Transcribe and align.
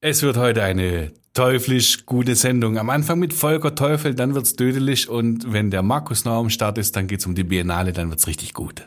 Es 0.00 0.22
wird 0.22 0.36
heute 0.36 0.62
eine 0.62 1.10
teuflisch 1.34 2.06
gute 2.06 2.36
Sendung. 2.36 2.78
Am 2.78 2.88
Anfang 2.88 3.18
mit 3.18 3.32
Volker 3.32 3.74
Teufel, 3.74 4.14
dann 4.14 4.32
wird's 4.32 4.54
dödelig 4.54 5.08
und 5.08 5.52
wenn 5.52 5.72
der 5.72 5.82
Markus 5.82 6.24
noch 6.24 6.38
am 6.38 6.50
Start 6.50 6.78
ist, 6.78 6.94
dann 6.94 7.08
geht's 7.08 7.26
um 7.26 7.34
die 7.34 7.42
Biennale, 7.42 7.92
dann 7.92 8.08
wird's 8.08 8.28
richtig 8.28 8.54
gut. 8.54 8.86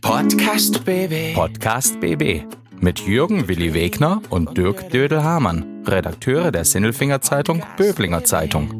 Podcast 0.00 0.82
BB. 0.86 1.34
Podcast 1.34 2.00
BB 2.00 2.44
mit 2.80 3.00
Jürgen 3.00 3.48
Willi 3.48 3.74
Wegner 3.74 4.22
und 4.30 4.56
Dirk 4.56 4.88
Dödel-Hamann, 4.88 5.84
Redakteure 5.86 6.52
der 6.52 6.64
Sinnelfinger 6.64 7.20
Zeitung 7.20 7.62
Böblinger 7.76 8.24
Zeitung. 8.24 8.78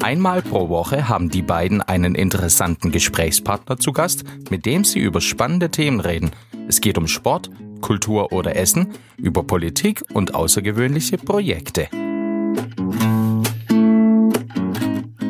Einmal 0.00 0.40
pro 0.40 0.70
Woche 0.70 1.06
haben 1.06 1.28
die 1.28 1.42
beiden 1.42 1.82
einen 1.82 2.14
interessanten 2.14 2.92
Gesprächspartner 2.92 3.76
zu 3.76 3.92
Gast, 3.92 4.24
mit 4.48 4.64
dem 4.64 4.84
sie 4.84 5.00
über 5.00 5.20
spannende 5.20 5.70
Themen 5.70 6.00
reden. 6.00 6.30
Es 6.66 6.80
geht 6.80 6.96
um 6.96 7.08
Sport, 7.08 7.50
Kultur 7.80 8.32
oder 8.32 8.56
Essen, 8.56 8.88
über 9.16 9.42
Politik 9.42 10.04
und 10.12 10.34
außergewöhnliche 10.34 11.18
Projekte. 11.18 11.88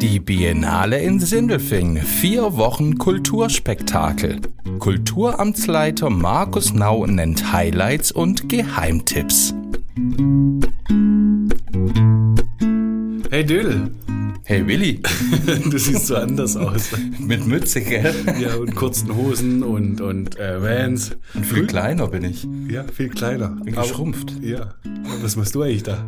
Die 0.00 0.20
Biennale 0.20 1.00
in 1.00 1.18
Sindelfing. 1.20 1.96
Vier 1.96 2.56
Wochen 2.56 2.98
Kulturspektakel. 2.98 4.40
Kulturamtsleiter 4.78 6.08
Markus 6.08 6.72
Nau 6.72 7.04
nennt 7.04 7.52
Highlights 7.52 8.12
und 8.12 8.48
Geheimtipps. 8.48 9.54
Hey 13.30 13.44
Dödel, 13.44 13.90
Hey 14.50 14.66
Willi, 14.66 15.02
du 15.70 15.76
siehst 15.78 16.06
so 16.06 16.16
anders 16.16 16.56
aus. 16.56 16.92
mit 17.18 17.46
Mütze, 17.46 17.82
gell? 17.82 18.14
Ja, 18.40 18.54
und 18.56 18.74
kurzen 18.74 19.14
Hosen 19.14 19.62
und, 19.62 20.00
und 20.00 20.38
äh, 20.38 20.62
Vans. 20.62 21.10
Und 21.34 21.44
viel 21.44 21.66
kleiner 21.66 22.06
bin 22.08 22.24
ich. 22.24 22.48
Ja, 22.66 22.84
viel 22.84 23.10
kleiner. 23.10 23.48
Bin 23.62 23.74
Aber- 23.74 23.82
geschrumpft. 23.86 24.32
Ja. 24.40 24.70
Was 25.20 25.36
machst 25.36 25.54
du 25.54 25.60
eigentlich 25.60 25.82
da? 25.82 26.02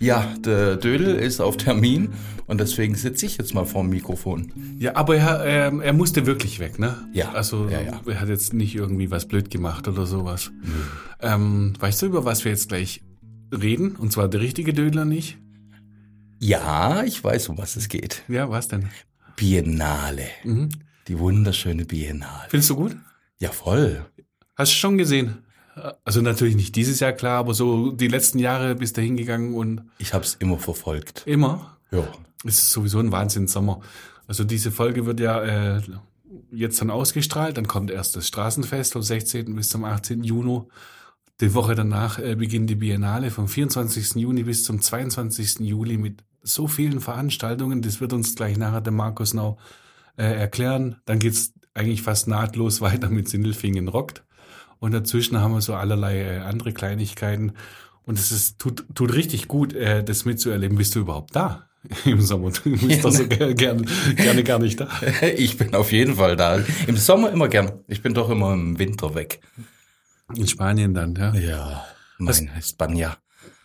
Ja, 0.00 0.26
der 0.42 0.76
Dödel 0.76 1.16
ist 1.16 1.40
auf 1.42 1.58
Termin 1.58 2.08
und 2.46 2.60
deswegen 2.62 2.94
sitze 2.94 3.26
ich 3.26 3.36
jetzt 3.36 3.52
mal 3.52 3.66
vorm 3.66 3.90
Mikrofon. 3.90 4.50
Ja, 4.78 4.96
aber 4.96 5.16
er, 5.16 5.44
ähm, 5.44 5.82
er 5.82 5.92
musste 5.92 6.24
wirklich 6.24 6.60
weg, 6.60 6.78
ne? 6.78 6.96
Ja. 7.12 7.32
Also 7.32 7.68
Ja, 7.68 7.82
ja. 7.82 8.00
er 8.06 8.20
hat 8.22 8.28
jetzt 8.30 8.54
nicht 8.54 8.74
irgendwie 8.74 9.10
was 9.10 9.28
blöd 9.28 9.50
gemacht 9.50 9.86
oder 9.86 10.06
sowas. 10.06 10.50
Ähm, 11.20 11.74
weißt 11.78 12.00
du, 12.00 12.06
über 12.06 12.24
was 12.24 12.42
wir 12.46 12.52
jetzt 12.52 12.70
gleich 12.70 13.02
reden? 13.52 13.96
Und 13.96 14.12
zwar 14.12 14.28
der 14.28 14.40
richtige 14.40 14.72
Dödler 14.72 15.04
nicht? 15.04 15.36
Ja, 16.42 17.04
ich 17.04 17.22
weiß, 17.22 17.50
um 17.50 17.58
was 17.58 17.76
es 17.76 17.88
geht. 17.88 18.22
Ja, 18.26 18.50
was 18.50 18.66
denn? 18.66 18.88
Biennale. 19.36 20.26
Mhm. 20.42 20.70
Die 21.06 21.16
wunderschöne 21.18 21.84
Biennale. 21.84 22.48
Findest 22.48 22.70
du 22.70 22.76
gut? 22.76 22.96
Ja, 23.38 23.50
voll. 23.50 24.04
Hast 24.56 24.72
du 24.72 24.76
schon 24.76 24.98
gesehen? 24.98 25.38
Also 26.04 26.20
natürlich 26.20 26.56
nicht 26.56 26.74
dieses 26.74 26.98
Jahr 26.98 27.12
klar, 27.12 27.38
aber 27.38 27.54
so 27.54 27.92
die 27.92 28.08
letzten 28.08 28.40
Jahre 28.40 28.74
bist 28.74 28.96
du 28.96 29.02
hingegangen 29.02 29.54
und 29.54 29.82
Ich 29.98 30.12
hab's 30.14 30.34
immer 30.40 30.58
verfolgt. 30.58 31.22
immer. 31.26 31.78
Ja. 31.92 32.08
Es 32.44 32.58
ist 32.58 32.70
sowieso 32.70 32.98
ein 32.98 33.12
Wahnsinn 33.12 33.46
Sommer. 33.46 33.80
Also 34.26 34.42
diese 34.42 34.72
Folge 34.72 35.06
wird 35.06 35.20
ja 35.20 35.76
äh, 35.76 35.80
jetzt 36.50 36.80
dann 36.80 36.90
ausgestrahlt, 36.90 37.56
dann 37.56 37.68
kommt 37.68 37.90
erst 37.92 38.16
das 38.16 38.26
Straßenfest 38.26 38.94
vom 38.94 39.02
16. 39.02 39.54
bis 39.54 39.68
zum 39.70 39.84
18. 39.84 40.24
Juni. 40.24 40.62
Die 41.42 41.54
Woche 41.54 41.74
danach 41.74 42.20
äh, 42.20 42.36
beginnt 42.36 42.70
die 42.70 42.76
Biennale 42.76 43.32
vom 43.32 43.48
24. 43.48 44.14
Juni 44.14 44.44
bis 44.44 44.62
zum 44.62 44.80
22. 44.80 45.58
Juli 45.58 45.98
mit 45.98 46.22
so 46.44 46.68
vielen 46.68 47.00
Veranstaltungen. 47.00 47.82
Das 47.82 48.00
wird 48.00 48.12
uns 48.12 48.36
gleich 48.36 48.56
nachher 48.56 48.80
der 48.80 48.92
Markus 48.92 49.34
Nau 49.34 49.58
äh, 50.16 50.22
erklären. 50.22 51.00
Dann 51.04 51.18
geht's 51.18 51.52
eigentlich 51.74 52.02
fast 52.02 52.28
nahtlos 52.28 52.80
weiter 52.80 53.10
mit 53.10 53.28
Sindelfingen 53.28 53.88
rockt. 53.88 54.22
Und 54.78 54.92
dazwischen 54.92 55.40
haben 55.40 55.52
wir 55.52 55.60
so 55.62 55.74
allerlei 55.74 56.20
äh, 56.20 56.38
andere 56.38 56.72
Kleinigkeiten. 56.72 57.54
Und 58.04 58.20
es 58.20 58.30
ist, 58.30 58.60
tut, 58.60 58.84
tut 58.94 59.12
richtig 59.12 59.48
gut, 59.48 59.72
äh, 59.72 60.04
das 60.04 60.24
mitzuerleben. 60.24 60.78
Bist 60.78 60.94
du 60.94 61.00
überhaupt 61.00 61.34
da 61.34 61.66
im 62.04 62.20
Sommer? 62.20 62.52
Du 62.52 62.70
bist 62.70 63.04
doch 63.04 63.10
so 63.10 63.26
gerne, 63.28 63.56
gerne, 63.56 63.82
gerne 64.14 64.44
gar 64.44 64.60
nicht 64.60 64.78
da. 64.78 64.88
Ich 65.36 65.58
bin 65.58 65.74
auf 65.74 65.90
jeden 65.90 66.14
Fall 66.14 66.36
da. 66.36 66.60
Im 66.86 66.96
Sommer 66.96 67.32
immer 67.32 67.48
gern. 67.48 67.80
Ich 67.88 68.00
bin 68.00 68.14
doch 68.14 68.30
immer 68.30 68.52
im 68.52 68.78
Winter 68.78 69.16
weg. 69.16 69.40
In 70.36 70.46
Spanien 70.48 70.94
dann, 70.94 71.14
ja. 71.14 71.34
Ja, 71.34 71.84
mein 72.18 72.50
Spanja. 72.62 73.16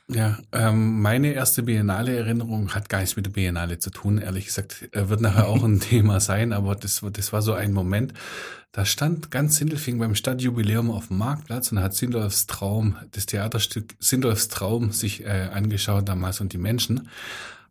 Ja, 0.10 0.38
ähm, 0.54 1.02
meine 1.02 1.34
erste 1.34 1.64
Biennale-Erinnerung 1.64 2.74
hat 2.74 2.88
gar 2.88 3.00
nichts 3.02 3.18
mit 3.18 3.26
der 3.26 3.32
Biennale 3.32 3.78
zu 3.78 3.90
tun, 3.90 4.18
ehrlich 4.20 4.46
gesagt. 4.46 4.88
Wird 4.94 5.20
nachher 5.20 5.48
auch 5.48 5.64
ein 5.64 5.80
Thema 5.82 6.22
sein, 6.22 6.54
aber 6.54 6.76
das, 6.76 7.04
war- 7.04 7.12
das 7.12 7.34
war 7.34 7.42
so 7.42 7.54
ein 7.54 7.74
Moment. 7.74 8.14
Da 8.72 8.86
stand 8.86 9.32
ganz 9.32 9.58
Sindelfing 9.58 9.98
beim 10.00 10.16
Stadtjubiläum 10.16 10.92
auf 10.92 11.08
dem 11.10 11.18
Marktplatz 11.18 11.72
und 11.74 11.80
hat 11.82 11.94
Sindolfs 11.94 12.48
Traum, 12.48 12.96
das 13.12 13.26
Theaterstück 13.26 13.96
Sindolfs 14.00 14.48
Traum 14.48 14.92
sich 14.92 15.26
äh, 15.26 15.50
angeschaut 15.52 16.08
damals 16.08 16.40
und 16.40 16.54
die 16.54 16.58
Menschen 16.58 17.10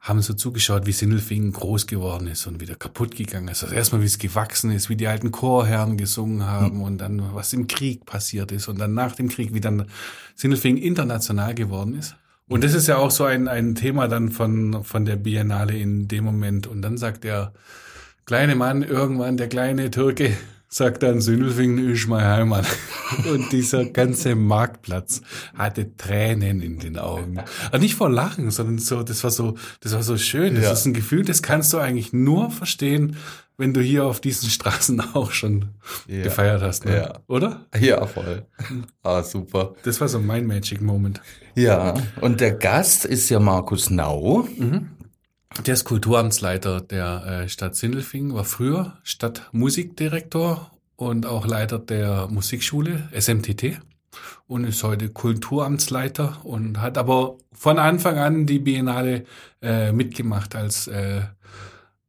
haben 0.01 0.23
so 0.23 0.35
zugeschaut, 0.35 0.87
wie 0.87 0.93
Sindelfingen 0.93 1.53
groß 1.53 1.87
geworden 1.87 2.29
ist 2.29 2.47
und 2.47 2.61
wieder 2.61 2.77
kaputt 2.77 3.17
gegangen 3.17 3.49
ist. 3.49 3.65
Also 3.65 3.75
erstmal, 3.75 4.03
wie 4.03 4.07
es 4.07 4.19
gewachsen 4.19 4.71
ist, 4.71 4.89
wie 4.89 4.97
die 4.97 5.09
alten 5.09 5.33
Chorherren 5.33 5.97
gesungen 5.97 6.47
haben 6.47 6.83
und 6.83 6.99
dann, 6.99 7.35
was 7.35 7.53
im 7.53 7.67
Krieg 7.67 8.07
passiert 8.07 8.53
ist 8.53 8.69
und 8.69 8.79
dann 8.79 8.95
nach 8.95 9.17
dem 9.17 9.29
Krieg, 9.29 9.53
wie 9.53 9.61
dann 9.61 9.87
Sindelfingen 10.35 10.81
international 10.81 11.55
geworden 11.55 11.99
ist. 11.99 12.15
Und 12.49 12.63
das 12.63 12.75
ist 12.75 12.87
ja 12.87 12.99
auch 12.99 13.11
so 13.11 13.25
ein, 13.25 13.49
ein 13.49 13.75
Thema 13.75 14.07
dann 14.07 14.31
von, 14.31 14.85
von 14.85 15.05
der 15.05 15.17
Biennale 15.17 15.77
in 15.77 16.07
dem 16.07 16.25
Moment. 16.25 16.69
Und 16.69 16.83
dann 16.83 16.97
sagt 16.97 17.25
der 17.25 17.53
kleine 18.25 18.55
Mann 18.55 18.83
irgendwann, 18.83 19.37
der 19.37 19.49
kleine 19.49 19.91
Türke, 19.91 20.37
sagt 20.77 21.03
dann, 21.03 21.23
Sindelfingen 21.23 21.91
ist 21.91 22.07
meine 22.07 22.27
Heimat. 22.29 22.67
Und 23.33 23.51
dieser 23.51 23.87
ganze 23.87 24.35
Marktplatz 24.35 25.23
hatte 25.57 25.97
Tränen 25.97 26.61
in 26.61 26.79
den 26.79 26.99
Augen. 26.99 27.39
Aber 27.69 27.79
nicht 27.79 27.95
vor 27.95 28.11
Lachen, 28.11 28.51
sondern 28.51 28.77
so, 28.79 29.03
das 29.03 29.25
war 29.25 29.31
so, 29.31 29.55
das 29.81 29.95
war 29.95 30.03
so 30.03 30.19
schön. 30.19 30.55
Das 30.55 30.65
Ja. 30.65 30.73
ist 30.73 30.85
ein 30.85 30.93
Gefühl, 30.93 31.25
das 31.25 31.41
kannst 31.43 31.73
du 31.73 31.79
eigentlich 31.79 32.13
nur 32.13 32.51
verstehen, 32.51 33.17
wenn 33.57 33.73
du 33.73 33.81
hier 33.81 34.05
auf 34.05 34.21
diesen 34.21 34.51
Straßen 34.51 35.01
auch 35.15 35.31
schon 35.31 35.71
Ja. 36.09 36.23
gefeiert 36.25 36.61
hast, 36.61 36.85
ne? 36.85 36.95
Ja. 36.97 37.21
oder? 37.27 37.65
Ja, 37.81 38.05
voll. 38.07 38.45
Ah, 39.03 39.23
super. 39.23 39.75
Das 39.83 39.99
war 40.03 40.09
so 40.09 40.19
mein 40.21 40.45
Magic 40.47 40.83
Moment. 40.83 41.23
Ja, 41.55 41.95
und 42.21 42.43
der 42.43 42.53
Gast 42.53 43.07
ist 43.07 43.31
ja 43.31 43.41
Markus 43.41 43.89
Nau. 43.89 44.47
Der 45.65 45.75
ist 45.75 45.85
Kulturamtsleiter 45.85 46.81
der 46.81 47.25
äh, 47.45 47.49
Stadt 47.49 47.75
Sindelfingen, 47.77 48.35
war 48.35 48.45
früher 48.45 48.99
Stadtmusikdirektor 49.03 50.71
und 50.97 51.27
auch 51.27 51.47
Leiter 51.47 51.79
der 51.79 52.29
Musikschule 52.29 53.09
SMTT 53.19 53.81
und 54.47 54.65
ist 54.65 54.83
heute 54.85 55.09
Kulturamtsleiter 55.09 56.39
und 56.45 56.81
hat 56.81 56.99
aber 56.99 57.37
von 57.53 57.79
Anfang 57.79 58.19
an 58.19 58.47
die 58.47 58.61
Biennale 58.61 59.25
äh, 59.61 59.93
mitgemacht 59.93 60.55
als 60.55 60.87
äh, 60.87 61.23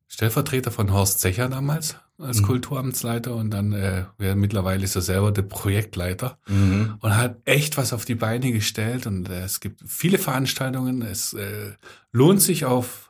Stellvertreter 0.08 0.72
von 0.72 0.92
Horst 0.94 1.20
Zecher 1.20 1.50
damals 1.50 1.98
als 2.20 2.42
Kulturamtsleiter 2.42 3.36
und 3.36 3.52
dann 3.52 3.74
äh, 3.74 4.06
ja, 4.20 4.34
mittlerweile 4.34 4.84
ist 4.84 4.96
er 4.96 5.04
selber 5.04 5.32
der 5.32 5.44
Projektleiter 5.44 6.40
Mhm. 6.48 6.96
und 7.00 7.16
hat 7.16 7.38
echt 7.46 7.78
was 7.78 7.94
auf 7.94 8.06
die 8.06 8.16
Beine 8.16 8.52
gestellt 8.52 9.06
und 9.06 9.30
äh, 9.30 9.44
es 9.44 9.60
gibt 9.60 9.82
viele 9.86 10.18
Veranstaltungen. 10.18 11.04
Es 11.04 11.34
äh, 11.34 11.74
lohnt 12.12 12.42
sich 12.42 12.66
auf 12.66 13.07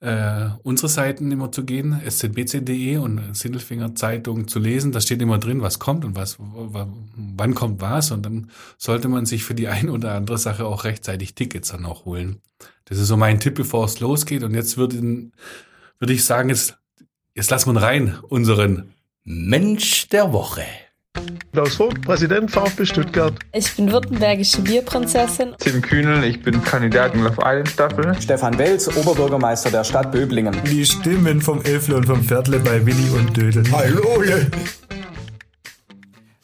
äh, 0.00 0.48
unsere 0.62 0.88
Seiten 0.88 1.32
immer 1.32 1.50
zu 1.50 1.64
gehen, 1.64 2.00
szbc.de 2.08 2.98
und 2.98 3.34
Sindelfinger 3.34 3.94
Zeitung 3.94 4.46
zu 4.46 4.58
lesen. 4.58 4.92
Da 4.92 5.00
steht 5.00 5.22
immer 5.22 5.38
drin, 5.38 5.62
was 5.62 5.78
kommt 5.78 6.04
und 6.04 6.16
was, 6.16 6.36
wann 6.38 7.54
kommt 7.54 7.80
was 7.80 8.10
und 8.10 8.24
dann 8.24 8.50
sollte 8.78 9.08
man 9.08 9.26
sich 9.26 9.44
für 9.44 9.54
die 9.54 9.68
ein 9.68 9.88
oder 9.88 10.14
andere 10.14 10.38
Sache 10.38 10.66
auch 10.66 10.84
rechtzeitig 10.84 11.34
Tickets 11.34 11.70
dann 11.70 11.86
auch 11.86 12.04
holen. 12.04 12.40
Das 12.84 12.98
ist 12.98 13.08
so 13.08 13.16
mein 13.16 13.40
Tipp, 13.40 13.54
bevor 13.54 13.84
es 13.84 14.00
losgeht. 14.00 14.42
Und 14.42 14.54
jetzt 14.54 14.76
würde 14.76 15.30
würde 15.98 16.12
ich 16.12 16.24
sagen, 16.24 16.48
jetzt, 16.48 16.78
jetzt 17.34 17.50
lassen 17.50 17.74
wir 17.74 17.82
rein, 17.82 18.18
unseren 18.28 18.94
Mensch 19.24 20.08
der 20.08 20.32
Woche. 20.32 20.64
Klaus 21.52 21.76
Vogt, 21.76 22.02
Präsident 22.02 22.50
VfB 22.50 22.84
Stuttgart. 22.84 23.32
Ich 23.52 23.74
bin 23.76 23.90
württembergische 23.90 24.60
Bierprinzessin. 24.60 25.54
Tim 25.58 25.80
Kühnel, 25.80 26.24
ich 26.24 26.42
bin 26.42 26.62
Kandidat 26.62 27.14
in 27.14 27.22
Love 27.22 27.40
Island 27.40 27.68
Staffel. 27.68 28.14
Stefan 28.20 28.58
Welz, 28.58 28.88
Oberbürgermeister 28.94 29.70
der 29.70 29.84
Stadt 29.84 30.12
Böblingen. 30.12 30.54
Die 30.66 30.84
Stimmen 30.84 31.40
vom 31.40 31.62
Elfle 31.62 31.96
und 31.96 32.06
vom 32.06 32.22
Viertle 32.22 32.58
bei 32.58 32.84
Willi 32.84 33.08
und 33.10 33.36
Dödel. 33.36 33.64
Hallo! 33.72 34.22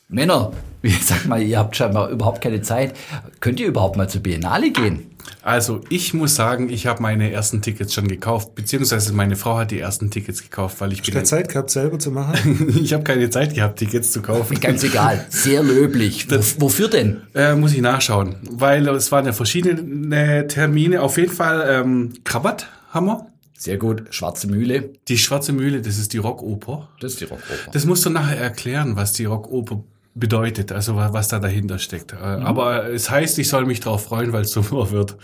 Männer, 0.08 0.52
wie 0.82 0.90
sag 0.90 1.26
mal, 1.26 1.40
ihr 1.40 1.58
habt 1.58 1.76
scheinbar 1.76 2.10
überhaupt 2.10 2.42
keine 2.42 2.60
Zeit. 2.60 2.94
Könnt 3.40 3.60
ihr 3.60 3.68
überhaupt 3.68 3.96
mal 3.96 4.08
zur 4.08 4.22
Biennale 4.22 4.70
gehen? 4.70 5.12
Also 5.42 5.80
ich 5.88 6.14
muss 6.14 6.34
sagen, 6.34 6.68
ich 6.68 6.86
habe 6.86 7.02
meine 7.02 7.30
ersten 7.30 7.62
Tickets 7.62 7.94
schon 7.94 8.08
gekauft, 8.08 8.54
beziehungsweise 8.54 9.12
meine 9.12 9.36
Frau 9.36 9.58
hat 9.58 9.70
die 9.70 9.78
ersten 9.78 10.10
Tickets 10.10 10.42
gekauft, 10.42 10.80
weil 10.80 10.92
ich 10.92 11.02
bin 11.02 11.14
Der 11.14 11.24
Zeit 11.24 11.48
gehabt, 11.48 11.70
selber 11.70 11.98
zu 11.98 12.10
machen. 12.10 12.74
ich 12.82 12.92
habe 12.92 13.04
keine 13.04 13.30
Zeit 13.30 13.54
gehabt, 13.54 13.78
Tickets 13.78 14.12
zu 14.12 14.22
kaufen. 14.22 14.60
Ganz 14.60 14.82
egal, 14.84 15.24
sehr 15.28 15.62
löblich. 15.62 16.28
Wo, 16.30 16.66
wofür 16.66 16.88
denn? 16.88 17.22
Äh, 17.34 17.54
muss 17.54 17.72
ich 17.72 17.80
nachschauen, 17.80 18.36
weil 18.50 18.86
es 18.88 19.10
waren 19.10 19.26
ja 19.26 19.32
verschiedene 19.32 20.46
Termine. 20.46 21.02
Auf 21.02 21.16
jeden 21.16 21.32
Fall 21.32 21.66
ähm, 21.68 22.12
Krabat 22.24 22.68
haben 22.90 23.06
wir. 23.06 23.26
Sehr 23.56 23.78
gut, 23.78 24.04
Schwarze 24.10 24.48
Mühle. 24.48 24.90
Die 25.06 25.18
Schwarze 25.18 25.52
Mühle, 25.52 25.82
das 25.82 25.98
ist 25.98 26.12
die 26.12 26.18
Rockoper. 26.18 26.88
Das 27.00 27.12
ist 27.12 27.20
die 27.20 27.26
Rockoper. 27.26 27.70
Das 27.72 27.84
musst 27.84 28.04
du 28.04 28.10
nachher 28.10 28.38
erklären, 28.38 28.96
was 28.96 29.12
die 29.12 29.24
Rockoper 29.24 29.84
bedeutet, 30.14 30.72
also 30.72 30.96
wa- 30.96 31.12
was 31.12 31.28
da 31.28 31.38
dahinter 31.38 31.78
steckt. 31.78 32.12
Äh, 32.12 32.16
Aber 32.16 32.88
es 32.90 33.10
heißt, 33.10 33.38
ich 33.38 33.48
soll 33.48 33.64
mich 33.66 33.80
drauf 33.80 34.04
freuen, 34.04 34.32
weil 34.32 34.42
es 34.42 34.52
so 34.52 34.90
wird. 34.90 35.16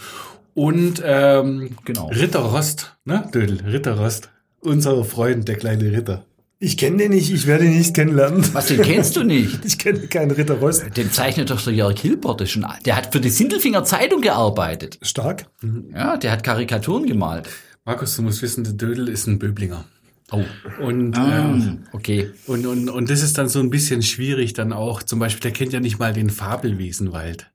Und 0.54 1.02
ähm, 1.04 1.76
Genau. 1.84 2.08
Ritter 2.08 2.40
Rost, 2.40 2.96
ne, 3.04 3.28
Dödel, 3.32 3.60
Ritter 3.66 3.98
Rost, 3.98 4.30
unser 4.60 5.04
Freund, 5.04 5.46
der 5.46 5.56
kleine 5.56 5.84
Ritter. 5.92 6.24
Ich 6.60 6.76
kenne 6.76 6.96
den 6.96 7.12
nicht, 7.12 7.30
ich 7.32 7.46
werde 7.46 7.66
ihn 7.66 7.78
nicht 7.78 7.94
kennenlernen. 7.94 8.42
Was, 8.52 8.66
den 8.66 8.82
kennst 8.82 9.14
du 9.14 9.22
nicht? 9.22 9.60
Ich 9.64 9.78
kenne 9.78 10.00
keinen 10.08 10.32
Ritter 10.32 10.54
Rost. 10.54 10.84
Den 10.96 11.12
zeichnet 11.12 11.50
doch 11.50 11.62
der 11.62 11.72
Jörg 11.72 11.96
Hilbert. 12.00 12.48
schon- 12.48 12.66
Der 12.84 12.96
hat 12.96 13.12
für 13.12 13.20
die 13.20 13.28
Sindelfinger 13.28 13.84
Zeitung 13.84 14.20
gearbeitet. 14.22 14.98
Stark. 15.02 15.46
Ja, 15.94 16.16
der 16.16 16.32
hat 16.32 16.42
Karikaturen 16.42 17.06
gemalt. 17.06 17.48
Markus, 17.84 18.16
du 18.16 18.22
musst 18.22 18.42
wissen, 18.42 18.64
der 18.64 18.72
Dödel 18.72 19.08
ist 19.08 19.28
ein 19.28 19.38
Böblinger. 19.38 19.84
Oh. 20.30 20.44
Und, 20.82 21.16
Ah, 21.16 21.50
ähm, 21.52 21.84
okay. 21.92 22.30
und, 22.46 22.66
und, 22.66 22.90
und 22.90 23.10
das 23.10 23.22
ist 23.22 23.38
dann 23.38 23.48
so 23.48 23.60
ein 23.60 23.70
bisschen 23.70 24.02
schwierig 24.02 24.52
dann 24.52 24.72
auch. 24.72 25.02
Zum 25.02 25.18
Beispiel, 25.18 25.40
der 25.40 25.52
kennt 25.52 25.72
ja 25.72 25.80
nicht 25.80 25.98
mal 25.98 26.12
den 26.12 26.28
Fabelwesenwald. 26.28 27.50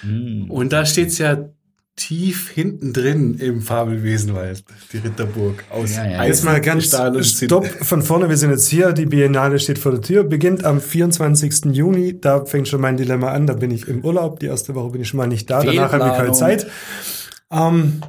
Hm. 0.00 0.50
Und 0.50 0.72
da 0.72 0.86
steht's 0.86 1.18
ja 1.18 1.50
tief 1.96 2.50
hinten 2.50 2.92
drin 2.92 3.34
im 3.34 3.60
Fabelwesenwald, 3.60 4.64
die 4.92 4.98
Ritterburg 4.98 5.64
aus 5.70 5.94
Ja, 5.94 6.04
ja. 6.06 6.24
Jetzt 6.24 6.44
mal 6.44 6.60
ganz 6.60 6.86
Stahl 6.86 7.14
und 7.14 7.22
Zinn. 7.22 7.48
Stopp 7.48 7.66
von 7.66 8.02
vorne, 8.02 8.28
wir 8.28 8.36
sind 8.36 8.50
jetzt 8.50 8.68
hier, 8.68 8.92
die 8.92 9.06
Biennale 9.06 9.60
steht 9.60 9.78
vor 9.78 9.92
der 9.92 10.00
Tür, 10.00 10.24
beginnt 10.24 10.64
am 10.64 10.80
24. 10.80 11.66
Juni, 11.66 12.20
da 12.20 12.44
fängt 12.46 12.66
schon 12.66 12.80
mein 12.80 12.96
Dilemma 12.96 13.30
an, 13.30 13.46
da 13.46 13.54
bin 13.54 13.70
ich 13.70 13.86
im 13.86 14.04
Urlaub, 14.04 14.40
die 14.40 14.46
erste 14.46 14.74
Woche 14.74 14.90
bin 14.90 15.02
ich 15.02 15.08
schon 15.08 15.18
mal 15.18 15.28
nicht 15.28 15.48
da, 15.50 15.62
danach 15.62 15.92
habe 15.92 16.08
ich 16.08 16.16
keine. 16.16 16.32
Zeit. 16.32 16.66
Ähm, 17.52 18.00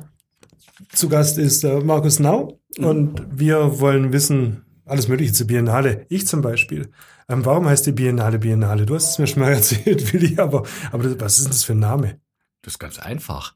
zu 0.91 1.07
Gast 1.07 1.37
ist 1.37 1.63
äh, 1.63 1.79
Markus 1.81 2.19
Nau 2.19 2.59
und 2.79 3.21
wir 3.31 3.79
wollen 3.79 4.13
wissen, 4.13 4.65
alles 4.85 5.07
Mögliche 5.07 5.33
zur 5.33 5.47
Biennale. 5.47 6.05
Ich 6.09 6.27
zum 6.27 6.41
Beispiel. 6.41 6.91
Ähm, 7.27 7.43
warum 7.43 7.67
heißt 7.67 7.85
die 7.87 7.91
Biennale 7.91 8.39
Biennale? 8.39 8.85
Du 8.85 8.95
hast 8.95 9.11
es 9.11 9.19
mir 9.19 9.27
schon 9.27 9.41
mal 9.41 9.51
erzählt, 9.53 10.13
Willi, 10.13 10.37
aber, 10.37 10.63
aber 10.91 11.03
das, 11.03 11.19
was 11.19 11.37
ist 11.37 11.45
denn 11.45 11.51
das 11.51 11.63
für 11.63 11.73
ein 11.73 11.79
Name? 11.79 12.19
Das 12.61 12.73
ist 12.73 12.79
ganz 12.79 12.99
einfach. 12.99 13.55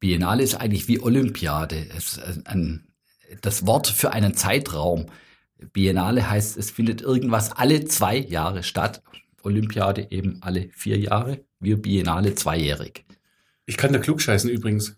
Biennale 0.00 0.42
ist 0.42 0.54
eigentlich 0.54 0.86
wie 0.88 1.00
Olympiade. 1.00 1.86
Es 1.96 2.18
ist 2.18 2.46
ein, 2.46 2.86
das 3.40 3.66
Wort 3.66 3.88
für 3.88 4.12
einen 4.12 4.34
Zeitraum. 4.34 5.06
Biennale 5.72 6.30
heißt, 6.30 6.56
es 6.56 6.70
findet 6.70 7.02
irgendwas 7.02 7.52
alle 7.52 7.84
zwei 7.84 8.16
Jahre 8.16 8.62
statt. 8.62 9.02
Olympiade 9.42 10.10
eben 10.10 10.38
alle 10.42 10.68
vier 10.70 10.98
Jahre. 10.98 11.44
Wir 11.58 11.80
Biennale 11.80 12.34
zweijährig. 12.34 13.04
Ich 13.66 13.76
kann 13.76 13.92
da 13.92 13.98
klugscheißen 13.98 14.48
übrigens. 14.50 14.96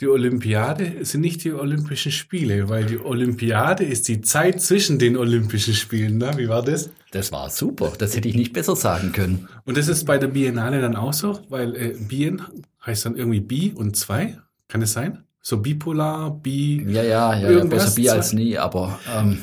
Die 0.00 0.06
Olympiade 0.06 1.04
sind 1.04 1.22
nicht 1.22 1.42
die 1.42 1.52
Olympischen 1.52 2.12
Spiele, 2.12 2.68
weil 2.68 2.84
die 2.84 2.98
Olympiade 3.00 3.84
ist 3.84 4.06
die 4.06 4.20
Zeit 4.20 4.62
zwischen 4.62 4.98
den 5.00 5.16
Olympischen 5.16 5.74
Spielen. 5.74 6.18
Ne? 6.18 6.30
Wie 6.36 6.48
war 6.48 6.62
das? 6.62 6.90
Das 7.10 7.32
war 7.32 7.50
super. 7.50 7.92
Das 7.98 8.14
hätte 8.14 8.28
ich 8.28 8.36
nicht 8.36 8.52
besser 8.52 8.76
sagen 8.76 9.10
können. 9.12 9.48
Und 9.64 9.76
das 9.76 9.88
ist 9.88 10.04
bei 10.04 10.18
der 10.18 10.28
Biennale 10.28 10.80
dann 10.80 10.94
auch 10.94 11.12
so, 11.12 11.40
weil 11.48 11.74
äh, 11.74 11.96
Bien 11.98 12.42
heißt 12.86 13.06
dann 13.06 13.16
irgendwie 13.16 13.40
Bi 13.40 13.72
und 13.74 13.96
zwei. 13.96 14.38
Kann 14.68 14.82
es 14.82 14.92
sein? 14.92 15.24
So 15.42 15.56
bipolar, 15.56 16.30
bi. 16.30 16.84
Ja, 16.88 17.02
ja, 17.02 17.34
ja, 17.36 17.50
ja 17.50 17.64
besser 17.64 17.94
Bi 17.96 18.08
als 18.08 18.32
nie, 18.32 18.56
aber 18.56 19.00
ähm, 19.16 19.38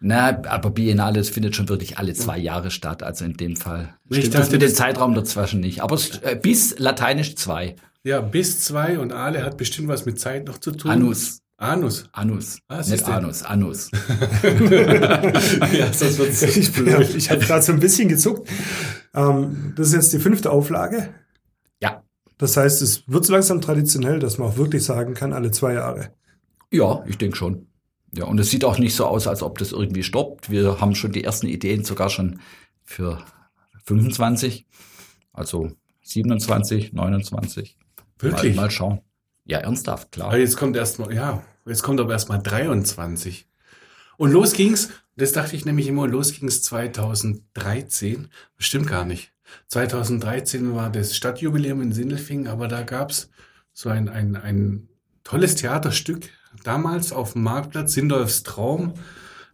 na, 0.00 0.42
aber 0.48 0.70
Biennale, 0.70 1.18
das 1.18 1.28
findet 1.28 1.54
schon 1.54 1.68
wirklich 1.68 1.98
alle 1.98 2.14
zwei 2.14 2.38
Jahre 2.38 2.70
statt. 2.70 3.02
Also 3.02 3.26
in 3.26 3.34
dem 3.36 3.56
Fall 3.56 3.94
Ich 4.08 4.16
stimmt 4.18 4.34
das 4.34 4.40
dachte, 4.42 4.52
mit 4.52 4.62
dem 4.62 4.68
das- 4.68 4.76
Zeitraum 4.76 5.14
dazwischen 5.14 5.60
nicht. 5.60 5.82
Aber 5.82 5.98
äh, 6.22 6.36
bis 6.36 6.78
lateinisch 6.78 7.34
zwei. 7.36 7.76
Ja, 8.04 8.20
bis 8.20 8.60
zwei 8.64 8.98
und 8.98 9.12
Ale 9.12 9.44
hat 9.44 9.56
bestimmt 9.56 9.88
was 9.88 10.06
mit 10.06 10.18
Zeit 10.18 10.46
noch 10.46 10.58
zu 10.58 10.72
tun. 10.72 10.90
Anus. 10.90 11.40
Anus. 11.58 12.04
Anus. 12.12 12.58
Ah, 12.68 12.78
nicht. 12.80 13.04
Anus, 13.04 13.42
Anus. 13.42 13.90
ja, 15.72 15.92
sonst 15.92 16.18
wird's 16.18 16.40
Ich, 16.56 16.72
bin- 16.72 16.86
ich 17.16 17.30
habe 17.30 17.40
gerade 17.44 17.62
so 17.62 17.72
ein 17.72 17.80
bisschen 17.80 18.08
gezuckt. 18.08 18.48
Ähm, 19.14 19.74
das 19.76 19.88
ist 19.88 19.94
jetzt 19.94 20.12
die 20.14 20.18
fünfte 20.18 20.50
Auflage. 20.50 21.12
Ja. 21.82 22.02
Das 22.38 22.56
heißt, 22.56 22.80
es 22.80 23.06
wird 23.06 23.26
so 23.26 23.34
langsam 23.34 23.60
traditionell, 23.60 24.18
dass 24.20 24.38
man 24.38 24.48
auch 24.48 24.56
wirklich 24.56 24.82
sagen 24.84 25.12
kann, 25.12 25.34
alle 25.34 25.50
zwei 25.50 25.74
Jahre. 25.74 26.14
Ja, 26.72 27.04
ich 27.06 27.18
denke 27.18 27.36
schon. 27.36 27.66
Ja, 28.14 28.24
und 28.24 28.40
es 28.40 28.50
sieht 28.50 28.64
auch 28.64 28.78
nicht 28.78 28.94
so 28.94 29.04
aus, 29.06 29.26
als 29.26 29.42
ob 29.42 29.58
das 29.58 29.72
irgendwie 29.72 30.02
stoppt. 30.02 30.50
Wir 30.50 30.80
haben 30.80 30.94
schon 30.94 31.12
die 31.12 31.24
ersten 31.24 31.46
Ideen 31.46 31.84
sogar 31.84 32.08
schon 32.08 32.40
für 32.82 33.22
25, 33.84 34.66
also 35.32 35.72
27, 36.02 36.92
29. 36.94 37.76
Wirklich? 38.22 38.56
Mal, 38.56 38.64
mal 38.64 38.70
schauen. 38.70 39.00
Ja, 39.44 39.58
ernsthaft, 39.58 40.12
klar. 40.12 40.28
Aber 40.28 40.38
jetzt 40.38 40.56
kommt 40.56 40.76
erstmal, 40.76 41.12
ja, 41.14 41.42
jetzt 41.66 41.82
kommt 41.82 42.00
aber 42.00 42.12
erstmal 42.12 42.42
23. 42.42 43.48
Und 44.16 44.32
los 44.32 44.52
ging's, 44.52 44.90
das 45.16 45.32
dachte 45.32 45.56
ich 45.56 45.64
nämlich 45.64 45.86
immer, 45.88 46.06
los 46.06 46.32
ging's 46.32 46.62
2013. 46.62 48.28
Das 48.56 48.66
stimmt 48.66 48.86
gar 48.86 49.04
nicht. 49.04 49.32
2013 49.68 50.74
war 50.74 50.90
das 50.90 51.16
Stadtjubiläum 51.16 51.80
in 51.80 51.92
Sindelfingen, 51.92 52.46
aber 52.46 52.68
da 52.68 52.82
gab's 52.82 53.30
so 53.72 53.88
ein, 53.88 54.08
ein, 54.08 54.36
ein 54.36 54.88
tolles 55.24 55.56
Theaterstück, 55.56 56.28
damals 56.64 57.12
auf 57.12 57.32
dem 57.32 57.42
Marktplatz, 57.42 57.94
Sindolfs 57.94 58.42
Traum. 58.42 58.94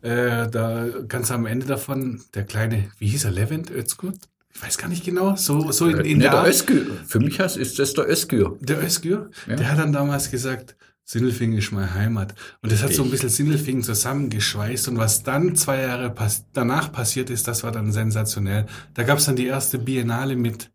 Äh, 0.02 0.48
da 0.48 0.86
ganz 1.08 1.30
am 1.30 1.46
Ende 1.46 1.66
davon, 1.66 2.22
der 2.34 2.44
kleine, 2.44 2.90
wie 2.98 3.08
hieß 3.08 3.24
er, 3.24 3.30
Levent 3.30 3.70
Özgurt? 3.70 4.28
Ich 4.56 4.62
weiß 4.62 4.78
gar 4.78 4.88
nicht 4.88 5.04
genau, 5.04 5.36
so, 5.36 5.70
so 5.70 5.86
in, 5.86 5.98
in 6.00 6.18
Ne, 6.18 6.24
der. 6.30 6.46
Özgür. 6.46 6.86
Für 7.06 7.20
mich 7.20 7.38
heißt, 7.40 7.58
ist 7.58 7.78
das 7.78 7.92
der 7.92 8.08
Özgür. 8.08 8.56
Der 8.60 8.82
Özgür, 8.82 9.30
Ja. 9.46 9.56
der 9.56 9.70
hat 9.70 9.78
dann 9.78 9.92
damals 9.92 10.30
gesagt, 10.30 10.76
Sindelfingen 11.04 11.58
ist 11.58 11.72
meine 11.72 11.92
Heimat. 11.92 12.34
Und 12.62 12.72
das 12.72 12.82
hat 12.82 12.94
so 12.94 13.04
ein 13.04 13.10
bisschen 13.10 13.28
Sindelfingen 13.28 13.82
zusammengeschweißt. 13.82 14.88
Und 14.88 14.96
was 14.96 15.22
dann 15.22 15.54
zwei 15.56 15.82
Jahre 15.82 16.08
pass 16.10 16.46
danach 16.54 16.90
passiert 16.90 17.28
ist, 17.28 17.46
das 17.46 17.64
war 17.64 17.70
dann 17.70 17.92
sensationell. 17.92 18.64
Da 18.94 19.02
gab 19.02 19.18
es 19.18 19.26
dann 19.26 19.36
die 19.36 19.46
erste 19.46 19.78
Biennale 19.78 20.36
mit, 20.36 20.70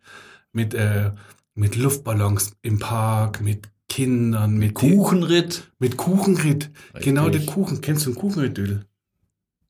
mit, 0.54 0.75
äh, 0.75 1.10
mit 1.56 1.75
Luftballons 1.75 2.54
im 2.62 2.78
Park, 2.78 3.42
mit 3.42 3.68
Kindern, 3.89 4.57
mit 4.57 4.75
Kuchenritt. 4.75 5.63
Mit 5.80 5.98
Kuchenritt. 5.98 6.69
Genau 7.01 7.30
der 7.30 7.42
Richtig. 7.42 7.54
Kuchen. 7.56 7.81
Kennst 7.81 8.06
du 8.06 8.12
einen 8.12 8.19
Kuchenritt, 8.19 8.57
Dödel? 8.57 8.86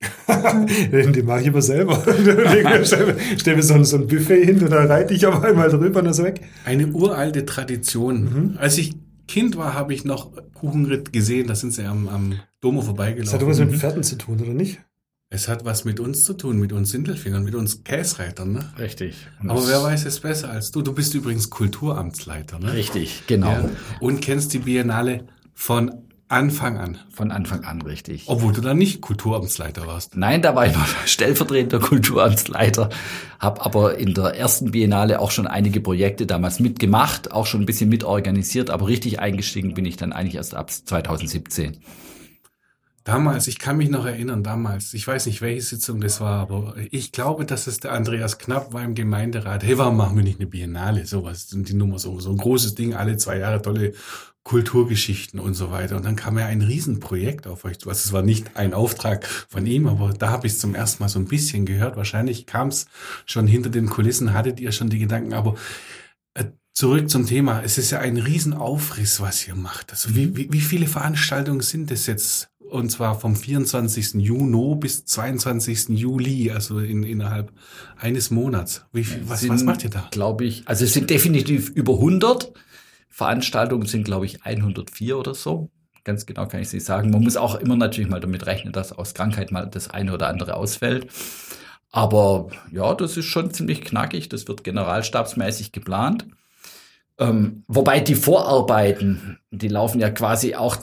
Den, 0.92 1.26
mache 1.26 1.42
ich 1.42 1.48
immer 1.48 1.62
selber. 1.62 2.02
stell, 2.84 3.16
stell 3.38 3.56
mir 3.56 3.64
so 3.64 3.76
ein, 3.76 3.86
so 3.86 3.98
ein 3.98 4.08
Buffet 4.08 4.46
hin 4.46 4.64
und 4.64 4.72
dann 4.72 4.88
reite 4.88 5.14
ich 5.14 5.26
auf 5.26 5.44
einmal 5.44 5.70
drüber 5.70 6.00
und 6.00 6.06
das 6.06 6.20
ist 6.20 6.26
weg. 6.26 6.42
Eine 6.66 6.88
uralte 6.88 7.46
Tradition. 7.46 8.24
Mhm. 8.24 8.58
Als 8.58 8.78
ich 8.78 8.96
Kind 9.28 9.56
war, 9.58 9.74
habe 9.74 9.94
ich 9.94 10.04
noch 10.04 10.32
Kuchenritt 10.54 11.14
gesehen. 11.14 11.48
Da 11.48 11.56
sind 11.56 11.74
sie 11.74 11.86
am, 11.86 12.08
am 12.10 12.40
Domo 12.60 12.82
vorbeigelaufen. 12.82 13.32
Das 13.32 13.34
hat 13.34 13.48
was 13.48 13.60
mit 13.60 13.80
Pferden 13.80 14.04
zu 14.04 14.18
tun, 14.18 14.42
oder 14.42 14.54
nicht? 14.54 14.82
Es 15.34 15.48
hat 15.48 15.64
was 15.64 15.86
mit 15.86 16.02
uns 16.02 16.24
zu 16.24 16.34
tun, 16.34 16.60
mit 16.60 16.74
uns 16.74 16.90
Sindelfingern, 16.90 17.46
mit 17.46 17.56
uns 17.56 17.86
Käsreitern, 17.86 18.52
ne? 18.52 18.74
Richtig. 18.78 19.28
Aber 19.48 19.66
wer 19.66 19.82
weiß 19.82 20.06
es 20.06 20.20
besser 20.20 20.50
als 20.50 20.72
du? 20.72 20.82
Du 20.82 20.94
bist 20.94 21.14
übrigens 21.14 21.50
Kulturamtsleiter, 21.50 22.60
ne? 22.60 22.74
Richtig, 22.74 23.24
genau. 23.28 23.52
Ja. 23.52 23.70
Und 24.02 24.20
kennst 24.20 24.52
die 24.54 24.60
Biennale 24.60 25.28
von 25.54 26.10
Anfang 26.32 26.78
an. 26.78 26.98
Von 27.10 27.32
Anfang 27.32 27.66
an 27.66 27.82
richtig. 27.82 28.24
Obwohl 28.28 28.54
du 28.54 28.62
dann 28.62 28.78
nicht 28.78 29.02
Kulturamtsleiter 29.02 29.86
warst. 29.86 30.16
Nein, 30.16 30.42
da 30.42 30.56
war 30.56 30.66
ich 30.66 30.74
noch 30.74 30.88
stellvertretender 31.06 31.80
Kulturamtsleiter, 31.86 32.90
habe 33.40 33.66
aber 33.66 33.98
in 33.98 34.14
der 34.14 34.36
ersten 34.36 34.72
Biennale 34.72 35.20
auch 35.20 35.32
schon 35.32 35.46
einige 35.46 35.82
Projekte 35.82 36.26
damals 36.26 36.62
mitgemacht, 36.62 37.34
auch 37.34 37.46
schon 37.46 37.62
ein 37.62 37.66
bisschen 37.66 37.90
mitorganisiert, 37.90 38.70
aber 38.70 38.88
richtig 38.88 39.20
eingestiegen 39.20 39.74
bin 39.74 39.86
ich 39.86 39.98
dann 39.98 40.14
eigentlich 40.14 40.36
erst 40.36 40.56
ab 40.56 40.72
2017. 40.72 41.80
Damals, 43.04 43.48
ich 43.48 43.58
kann 43.58 43.78
mich 43.78 43.90
noch 43.90 44.06
erinnern, 44.06 44.44
damals, 44.44 44.94
ich 44.94 45.08
weiß 45.08 45.26
nicht, 45.26 45.42
welche 45.42 45.62
Sitzung 45.62 46.02
das 46.02 46.22
war, 46.22 46.40
aber 46.40 46.76
ich 46.92 47.12
glaube, 47.12 47.46
dass 47.46 47.66
es 47.66 47.80
der 47.80 47.94
Andreas 47.94 48.38
Knapp 48.38 48.74
war 48.74 48.84
im 48.84 48.94
Gemeinderat. 48.94 49.64
Hey, 49.64 49.78
warum 49.80 49.98
machen 49.98 50.16
wir 50.16 50.24
nicht 50.24 50.40
eine 50.40 50.48
Biennale? 50.48 51.06
Sowas, 51.08 51.50
sind 51.50 51.68
die 51.70 51.74
Nummer 51.74 51.98
so, 51.98 52.20
so 52.20 52.30
ein 52.30 52.38
großes 52.38 52.76
Ding, 52.76 52.94
alle 52.94 53.18
zwei 53.18 53.40
Jahre 53.40 53.62
tolle 53.62 53.94
Kulturgeschichten 54.44 55.40
und 55.40 55.56
so 55.56 55.72
weiter. 55.72 55.98
Und 55.98 56.06
dann 56.06 56.16
kam 56.16 56.38
ja 56.38 56.46
ein 56.46 56.62
Riesenprojekt 56.62 57.48
auf 57.48 57.66
euch 57.66 57.80
zu. 57.80 57.90
Also 57.90 58.06
es 58.06 58.14
war 58.14 58.22
nicht 58.22 58.56
ein 58.56 58.74
Auftrag 58.74 59.26
von 59.26 59.66
ihm, 59.66 59.88
aber 59.88 60.14
da 60.14 60.30
habe 60.30 60.46
ich 60.46 60.54
es 60.54 60.60
zum 60.60 60.76
ersten 60.76 61.02
Mal 61.02 61.10
so 61.10 61.20
ein 61.20 61.26
bisschen 61.26 61.66
gehört. 61.66 61.96
Wahrscheinlich 61.96 62.46
kam 62.46 62.68
es 62.68 62.86
schon 63.26 63.48
hinter 63.48 63.70
den 63.70 63.90
Kulissen, 63.90 64.34
hattet 64.34 64.60
ihr 64.60 64.72
schon 64.72 64.90
die 64.90 65.00
Gedanken, 65.00 65.34
aber 65.34 65.56
äh, 66.34 66.46
Zurück 66.74 67.10
zum 67.10 67.28
Thema. 67.28 67.62
Es 67.64 67.78
ist 67.78 67.92
ja 67.92 68.00
ein 68.00 68.18
Riesenaufriss, 68.18 69.20
was 69.20 69.48
ihr 69.48 69.56
macht. 69.56 69.92
Also 69.92 70.16
wie, 70.16 70.36
wie, 70.36 70.54
wie 70.54 70.62
viele 70.62 70.88
Veranstaltungen 70.88 71.62
sind 71.62 71.92
es 71.92 72.08
jetzt? 72.08 72.50
Und 72.72 72.90
zwar 72.90 73.20
vom 73.20 73.36
24. 73.36 74.14
Juni 74.14 74.76
bis 74.78 75.04
22. 75.06 75.90
Juli, 75.90 76.52
also 76.52 76.80
in, 76.80 77.04
innerhalb 77.04 77.52
eines 77.98 78.32
Monats. 78.32 78.86
Wie, 78.94 79.04
viel- 79.04 79.28
was, 79.28 79.48
was 79.50 79.64
macht 79.64 79.84
ihr 79.84 79.90
da? 79.90 80.08
Glaube 80.12 80.46
ich. 80.46 80.66
Also 80.70 80.86
es 80.86 80.94
sind 80.94 81.10
definitiv 81.10 81.70
über 81.70 81.94
100. 81.96 82.54
Veranstaltungen 83.10 83.88
sind, 83.88 84.06
glaube 84.06 84.26
ich, 84.26 84.44
104 84.46 85.18
oder 85.18 85.36
so. 85.36 85.70
Ganz 86.06 86.26
genau 86.26 86.48
kann 86.48 86.62
ich 86.62 86.68
es 86.68 86.74
nicht 86.74 86.86
sagen. 86.86 87.10
Man 87.12 87.22
muss 87.24 87.36
auch 87.36 87.56
immer 87.56 87.76
natürlich 87.76 88.10
mal 88.10 88.22
damit 88.22 88.46
rechnen, 88.46 88.72
dass 88.72 88.94
aus 88.94 89.14
Krankheit 89.14 89.52
mal 89.52 89.66
das 89.68 89.90
eine 89.90 90.14
oder 90.14 90.30
andere 90.30 90.56
ausfällt. 90.56 91.08
Aber 91.92 92.48
ja, 92.72 92.94
das 92.96 93.18
ist 93.18 93.26
schon 93.26 93.52
ziemlich 93.54 93.82
knackig. 93.82 94.30
Das 94.30 94.48
wird 94.48 94.64
generalstabsmäßig 94.64 95.74
geplant. 95.74 96.26
Ähm, 97.20 97.66
wobei 97.68 98.00
die 98.00 98.16
Vorarbeiten, 98.16 99.40
die 99.52 99.68
laufen 99.68 100.00
ja 100.00 100.10
quasi 100.10 100.56
auch, 100.56 100.78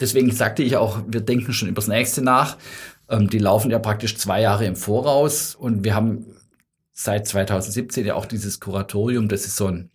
deswegen 0.00 0.30
sagte 0.30 0.62
ich 0.62 0.76
auch, 0.76 1.02
wir 1.06 1.20
denken 1.20 1.52
schon 1.52 1.68
übers 1.68 1.88
nächste 1.88 2.22
nach. 2.22 2.56
Ähm, 3.08 3.28
die 3.30 3.38
laufen 3.38 3.70
ja 3.70 3.78
praktisch 3.78 4.16
zwei 4.16 4.40
Jahre 4.40 4.66
im 4.66 4.76
Voraus 4.76 5.54
und 5.54 5.84
wir 5.84 5.94
haben 5.94 6.26
seit 6.92 7.26
2017 7.28 8.06
ja 8.06 8.14
auch 8.14 8.26
dieses 8.26 8.58
Kuratorium, 8.60 9.28
das 9.28 9.46
ist 9.46 9.56
so 9.56 9.66
ein, 9.66 9.90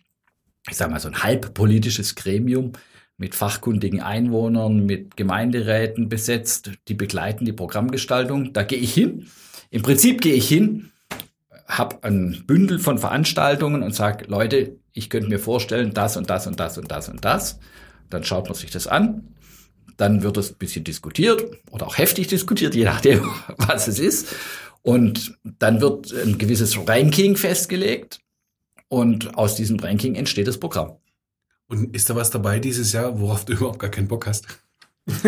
ich 0.68 0.76
sag 0.76 0.90
mal, 0.90 1.00
so 1.00 1.08
ein 1.08 1.22
halbpolitisches 1.22 2.14
Gremium 2.14 2.72
mit 3.16 3.34
fachkundigen 3.34 4.00
Einwohnern, 4.00 4.86
mit 4.86 5.16
Gemeinderäten 5.16 6.08
besetzt, 6.08 6.70
die 6.88 6.94
begleiten 6.94 7.44
die 7.44 7.52
Programmgestaltung. 7.52 8.52
Da 8.52 8.62
gehe 8.62 8.78
ich 8.78 8.94
hin. 8.94 9.28
Im 9.70 9.82
Prinzip 9.82 10.20
gehe 10.20 10.34
ich 10.34 10.48
hin, 10.48 10.90
habe 11.66 12.02
ein 12.02 12.44
Bündel 12.46 12.78
von 12.78 12.98
Veranstaltungen 12.98 13.82
und 13.82 13.94
sage, 13.94 14.26
Leute, 14.26 14.76
ich 14.92 15.08
könnte 15.08 15.28
mir 15.28 15.38
vorstellen, 15.38 15.94
das 15.94 16.16
und 16.16 16.30
das 16.30 16.46
und 16.46 16.60
das 16.60 16.78
und 16.78 16.90
das 16.90 17.08
und 17.08 17.24
das. 17.24 17.58
Dann 18.10 18.24
schaut 18.24 18.46
man 18.46 18.54
sich 18.54 18.70
das 18.70 18.86
an. 18.86 19.34
Dann 19.96 20.22
wird 20.22 20.36
es 20.36 20.50
ein 20.50 20.58
bisschen 20.58 20.84
diskutiert 20.84 21.44
oder 21.70 21.86
auch 21.86 21.98
heftig 21.98 22.28
diskutiert, 22.28 22.74
je 22.74 22.84
nachdem, 22.84 23.30
was 23.56 23.88
es 23.88 23.98
ist. 23.98 24.28
Und 24.82 25.38
dann 25.44 25.80
wird 25.80 26.12
ein 26.12 26.38
gewisses 26.38 26.76
Ranking 26.86 27.36
festgelegt. 27.36 28.20
Und 28.88 29.38
aus 29.38 29.54
diesem 29.54 29.78
Ranking 29.78 30.16
entsteht 30.16 30.46
das 30.48 30.58
Programm. 30.58 30.96
Und 31.68 31.94
ist 31.96 32.10
da 32.10 32.16
was 32.16 32.30
dabei 32.30 32.58
dieses 32.58 32.92
Jahr, 32.92 33.18
worauf 33.18 33.46
du 33.46 33.52
überhaupt 33.54 33.78
gar 33.78 33.90
keinen 33.90 34.08
Bock 34.08 34.26
hast? 34.26 34.46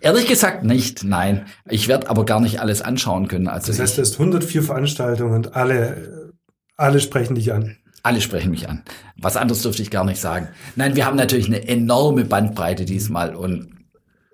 Ehrlich 0.00 0.26
gesagt 0.26 0.64
nicht, 0.64 1.04
nein. 1.04 1.46
Ich 1.68 1.88
werde 1.88 2.08
aber 2.08 2.24
gar 2.24 2.40
nicht 2.40 2.60
alles 2.60 2.80
anschauen 2.80 3.28
können. 3.28 3.48
Also 3.48 3.72
Das 3.72 3.80
heißt, 3.80 3.98
du 3.98 4.02
hast 4.02 4.12
104 4.14 4.62
Veranstaltungen 4.62 5.34
und 5.34 5.56
alle, 5.56 6.32
alle 6.76 7.00
sprechen 7.00 7.34
dich 7.34 7.52
an. 7.52 7.76
Alle 8.06 8.20
sprechen 8.20 8.52
mich 8.52 8.68
an. 8.68 8.82
Was 9.16 9.36
anderes 9.36 9.62
dürfte 9.62 9.82
ich 9.82 9.90
gar 9.90 10.04
nicht 10.04 10.20
sagen. 10.20 10.48
Nein, 10.76 10.96
wir 10.96 11.04
haben 11.04 11.16
natürlich 11.16 11.46
eine 11.46 11.66
enorme 11.66 12.24
Bandbreite 12.24 12.84
diesmal 12.84 13.34
und 13.34 13.74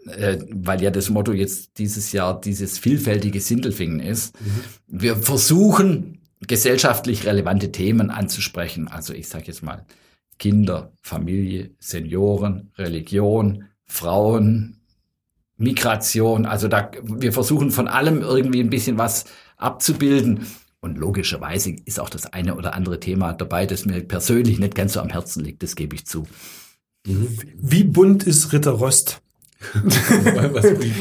äh, 0.06 0.38
weil 0.50 0.82
ja 0.82 0.90
das 0.90 1.10
Motto 1.10 1.32
jetzt 1.32 1.78
dieses 1.78 2.12
Jahr 2.12 2.40
dieses 2.40 2.78
vielfältige 2.78 3.40
Sindelfingen 3.40 4.00
ist. 4.00 4.34
Wir 4.86 5.16
versuchen 5.16 6.20
gesellschaftlich 6.46 7.24
relevante 7.24 7.72
Themen 7.72 8.10
anzusprechen. 8.10 8.88
Also 8.88 9.14
ich 9.14 9.28
sage 9.28 9.44
jetzt 9.46 9.62
mal 9.62 9.86
Kinder, 10.38 10.92
Familie, 11.00 11.70
Senioren, 11.78 12.72
Religion, 12.76 13.64
Frauen, 13.84 14.80
Migration. 15.56 16.44
Also 16.46 16.68
da, 16.68 16.90
wir 17.02 17.32
versuchen 17.32 17.70
von 17.70 17.88
allem 17.88 18.20
irgendwie 18.20 18.60
ein 18.60 18.70
bisschen 18.70 18.98
was 18.98 19.24
abzubilden. 19.56 20.46
Und 20.84 20.98
logischerweise 20.98 21.76
ist 21.84 22.00
auch 22.00 22.10
das 22.10 22.26
eine 22.32 22.56
oder 22.56 22.74
andere 22.74 22.98
Thema 22.98 23.32
dabei, 23.32 23.66
das 23.66 23.86
mir 23.86 24.00
persönlich 24.02 24.58
nicht 24.58 24.74
ganz 24.74 24.94
so 24.94 25.00
am 25.00 25.10
Herzen 25.10 25.44
liegt. 25.44 25.62
Das 25.62 25.76
gebe 25.76 25.94
ich 25.94 26.06
zu. 26.06 26.26
Wie 27.04 27.84
bunt 27.84 28.24
ist 28.24 28.52
Ritter 28.52 28.72
Rost? 28.72 29.22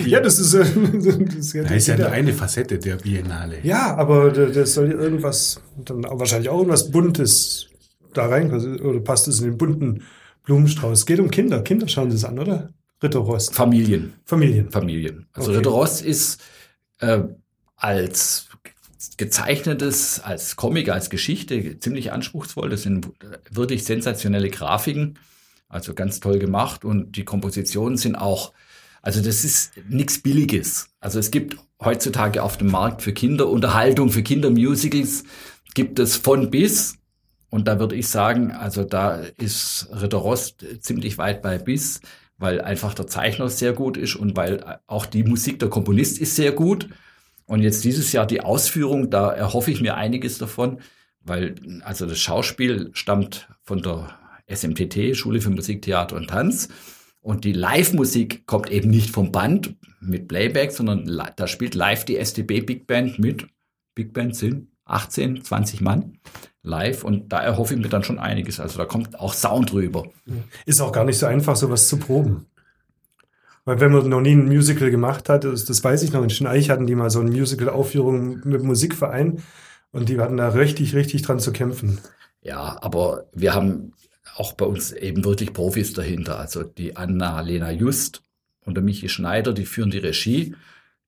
Ja, 0.06 0.20
das 0.20 0.38
ist, 0.38 0.54
äh, 0.54 0.60
das 0.94 1.36
ist 1.36 1.54
ja, 1.54 1.64
da 1.64 1.74
ist 1.74 1.88
ja 1.88 1.98
nur 1.98 2.12
eine 2.12 2.32
Facette 2.32 2.78
der 2.78 2.98
Biennale. 2.98 3.58
Ja, 3.64 3.96
aber 3.96 4.30
da- 4.32 4.46
das 4.46 4.76
soll 4.76 4.92
ja 4.92 4.98
irgendwas, 5.00 5.60
dann 5.84 6.04
wahrscheinlich 6.04 6.50
auch 6.50 6.58
irgendwas 6.60 6.92
Buntes 6.92 7.68
da 8.14 8.28
rein, 8.28 8.52
oder 8.54 9.00
passt 9.00 9.28
es 9.28 9.40
in 9.40 9.46
den 9.46 9.58
bunten 9.58 10.04
Blumenstrauß? 10.44 11.00
Es 11.00 11.06
geht 11.08 11.20
um 11.20 11.32
Kinder. 11.32 11.62
Kinder 11.64 11.88
schauen 11.88 12.12
das 12.12 12.24
an, 12.24 12.38
oder? 12.38 12.70
Ritter 13.02 13.20
Rost. 13.20 13.56
Familien. 13.56 14.14
Familien. 14.26 14.70
Familien. 14.70 15.26
Also 15.34 15.50
Okay. 15.50 15.58
Ritter 15.58 15.70
Rost 15.72 16.04
ist 16.06 16.40
äh, 17.00 17.20
als 17.78 18.46
gezeichnetes, 19.18 20.20
als 20.20 20.56
Comic, 20.56 20.90
als 20.90 21.10
Geschichte 21.10 21.80
ziemlich 21.80 22.12
anspruchsvoll. 22.12 22.70
Das 22.70 22.84
sind 22.84 23.10
wirklich 23.50 23.84
sensationelle 23.84 24.50
Grafiken, 24.50 25.20
also 25.70 25.94
ganz 25.94 26.20
toll 26.20 26.40
gemacht 26.40 26.86
und 26.86 27.16
die 27.16 27.26
Kompositionen 27.26 27.98
sind 27.98 28.16
auch, 28.16 28.54
also 29.02 29.22
das 29.22 29.44
ist 29.44 29.72
nichts 29.90 30.20
Billiges. 30.20 30.90
Also 31.00 31.20
es 31.20 31.32
gibt 31.32 31.58
heutzutage 31.80 32.44
auf 32.44 32.58
dem 32.58 32.70
Markt 32.70 33.02
für 33.02 33.14
Kinder 33.14 33.50
Unterhaltung, 33.50 34.10
für 34.10 34.24
Kindermusicals 34.24 35.24
gibt 35.74 36.00
es 36.00 36.18
von 36.18 36.52
bis. 36.52 36.98
Und 37.50 37.68
da 37.68 37.80
würde 37.80 37.96
ich 37.96 38.08
sagen, 38.08 38.52
also 38.52 38.84
da 38.84 39.16
ist 39.38 39.90
Ritter 39.92 40.18
Rost 40.18 40.66
ziemlich 40.80 41.18
weit 41.18 41.42
bei 41.42 41.58
bis, 41.58 42.00
weil 42.38 42.62
einfach 42.62 42.94
der 42.94 43.08
Zeichner 43.08 43.50
sehr 43.50 43.74
gut 43.74 43.98
ist 43.98 44.16
und 44.16 44.38
weil 44.38 44.80
auch 44.88 45.06
die 45.06 45.24
Musik 45.24 45.60
der 45.60 45.70
Komponist 45.70 46.20
ist 46.20 46.36
sehr 46.36 46.54
gut. 46.54 46.88
Und 47.52 47.64
jetzt 47.64 47.84
dieses 47.84 48.14
Jahr 48.14 48.26
die 48.26 48.40
Ausführung, 48.40 49.10
da 49.10 49.30
erhoffe 49.30 49.72
ich 49.72 49.82
mir 49.82 49.98
einiges 49.98 50.38
davon, 50.38 50.80
weil 51.20 51.56
also 51.84 52.06
das 52.06 52.18
Schauspiel 52.18 52.92
stammt 52.94 53.50
von 53.62 53.82
der 53.82 54.18
SMTT, 54.48 55.18
Schule 55.18 55.42
für 55.42 55.50
Musik, 55.50 55.82
Theater 55.82 56.16
und 56.16 56.30
Tanz. 56.30 56.70
Und 57.20 57.44
die 57.44 57.52
Live-Musik 57.52 58.48
kommt 58.48 58.72
eben 58.72 58.90
nicht 58.90 59.10
vom 59.10 59.34
Band 59.34 59.76
mit 60.00 60.30
Playback, 60.30 60.72
sondern 60.72 61.06
da 61.36 61.46
spielt 61.46 61.76
live 61.76 62.06
die 62.06 62.24
STB 62.24 62.66
Big 62.66 62.88
Band 62.88 63.20
mit. 63.20 63.46
Big 63.96 64.14
Band 64.14 64.38
sind 64.38 64.70
18, 64.86 65.44
20 65.44 65.82
Mann 65.82 66.20
live 66.64 67.04
und 67.04 67.34
da 67.34 67.42
erhoffe 67.42 67.74
ich 67.74 67.82
mir 67.82 67.90
dann 67.90 68.06
schon 68.06 68.18
einiges. 68.18 68.62
Also 68.62 68.78
da 68.78 68.86
kommt 68.86 69.20
auch 69.20 69.34
Sound 69.34 69.74
rüber. 69.74 70.08
Ist 70.66 70.80
auch 70.80 70.94
gar 70.94 71.04
nicht 71.04 71.18
so 71.18 71.26
einfach, 71.26 71.58
sowas 71.58 71.90
zu 71.90 71.98
proben. 71.98 72.46
Weil 73.66 73.80
wenn 73.80 73.92
man 73.92 74.10
noch 74.10 74.22
nie 74.22 74.32
ein 74.32 74.48
Musical 74.48 74.90
gemacht 74.90 75.30
hat, 75.30 75.44
das, 75.44 75.66
das 75.66 75.84
weiß 75.84 76.04
ich 76.04 76.14
noch, 76.14 76.24
in 76.24 76.30
Schneich 76.30 76.70
hatten 76.70 76.88
die 76.88 76.96
mal 76.96 77.10
so 77.10 77.20
eine 77.20 77.30
Musical-Aufführung 77.30 78.42
mit 78.44 78.64
Musikverein 78.64 79.44
und 79.92 80.10
die 80.10 80.20
hatten 80.20 80.38
da 80.38 80.50
richtig, 80.50 80.96
richtig 80.96 81.22
dran 81.22 81.40
zu 81.40 81.52
kämpfen. 81.52 82.00
Ja, 82.42 82.78
aber 82.82 83.30
wir 83.34 83.54
haben 83.54 83.94
auch 84.36 84.54
bei 84.54 84.66
uns 84.66 84.92
eben 84.92 85.24
wirklich 85.24 85.54
Profis 85.54 85.94
dahinter. 85.94 86.40
Also 86.40 86.64
die 86.64 86.96
Anna-Lena 86.96 87.72
Just 87.72 88.24
und 88.66 88.76
der 88.76 88.84
Michi 88.84 89.10
Schneider, 89.10 89.54
die 89.54 89.66
führen 89.66 89.92
die 89.92 90.00
Regie. 90.00 90.56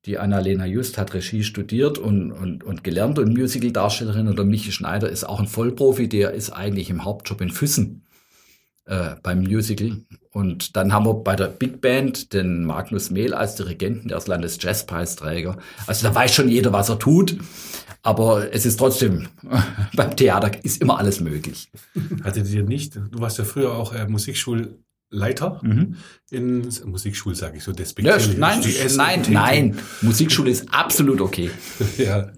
Die 0.06 0.20
Anna-Lena 0.20 0.66
Just 0.66 0.98
hat 0.98 1.14
Regie 1.14 1.44
studiert 1.44 1.98
und, 1.98 2.32
und, 2.32 2.64
und 2.64 2.84
gelernt 2.84 3.18
und 3.18 3.34
Musical-Darstellerin. 3.34 4.28
Und 4.28 4.38
der 4.38 4.46
Michi 4.46 4.72
Schneider 4.72 5.10
ist 5.10 5.24
auch 5.24 5.40
ein 5.40 5.48
Vollprofi, 5.48 6.08
der 6.08 6.34
ist 6.34 6.52
eigentlich 6.52 6.90
im 6.90 7.06
Hauptjob 7.06 7.42
in 7.42 7.50
Füssen 7.50 8.03
äh, 8.86 9.16
beim 9.22 9.42
Musical. 9.42 10.02
Und 10.32 10.76
dann 10.76 10.94
haben 10.94 11.06
wir 11.06 11.14
bei 11.14 11.36
der 11.36 11.48
Big 11.48 11.80
Band 11.82 12.34
den 12.34 12.66
Magnus 12.66 13.12
Mehl 13.12 13.34
als 13.34 13.56
Dirigenten, 13.56 14.08
der 14.08 14.18
ist 14.18 14.28
Landesjazzpreisträger. 14.28 15.58
Also 15.86 16.08
da 16.08 16.16
weiß 16.16 16.34
schon 16.34 16.50
jeder, 16.50 16.74
was 16.74 16.90
er 16.90 17.00
tut. 17.00 17.38
Aber 18.02 18.54
es 18.54 18.66
ist 18.66 18.78
trotzdem, 18.78 19.28
beim 19.96 20.16
Theater 20.16 20.52
ist 20.64 20.82
immer 20.82 20.98
alles 20.98 21.22
möglich. 21.22 21.70
Hattet 22.24 22.50
ihr 22.50 22.64
nicht? 22.64 22.96
Du 22.96 23.20
warst 23.20 23.38
ja 23.38 23.46
früher 23.46 23.74
auch 23.74 23.94
äh, 23.94 24.08
Musikschulleiter 25.14 25.62
in 26.32 26.68
Musikschul, 26.86 27.36
sage 27.36 27.58
ich 27.58 27.64
so 27.64 27.72
Ja, 27.72 27.76
despektierlich. 27.78 28.38
nein, 28.38 28.62
Die 28.62 28.72
SMTT. 28.72 28.98
nein, 28.98 29.22
nein. 29.30 29.80
Musikschule 30.02 30.50
ist 30.50 30.68
absolut 30.74 31.22
okay. 31.22 31.52
Ja. 31.98 32.30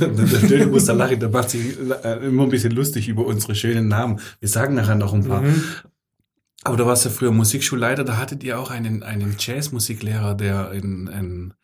der 0.00 0.66
muss 0.66 0.86
da 0.86 0.92
lachen, 0.92 1.20
der 1.20 1.28
macht 1.28 1.50
sich 1.50 1.76
äh, 2.04 2.26
immer 2.26 2.44
ein 2.44 2.50
bisschen 2.50 2.72
lustig 2.72 3.08
über 3.08 3.24
unsere 3.26 3.54
schönen 3.54 3.88
Namen. 3.88 4.20
Wir 4.40 4.48
sagen 4.48 4.74
nachher 4.74 4.96
noch 4.96 5.14
ein 5.14 5.24
paar. 5.26 5.44
Aber 6.64 6.76
du 6.76 6.86
warst 6.86 7.04
ja 7.04 7.10
früher 7.10 7.32
Musikschulleiter, 7.32 8.04
da 8.04 8.16
hattet 8.18 8.44
ihr 8.44 8.58
auch 8.58 8.70
einen, 8.70 9.02
einen 9.02 9.34
Jazzmusiklehrer, 9.38 10.34
der 10.36 10.70
in, 10.72 11.08
in, 11.08 11.54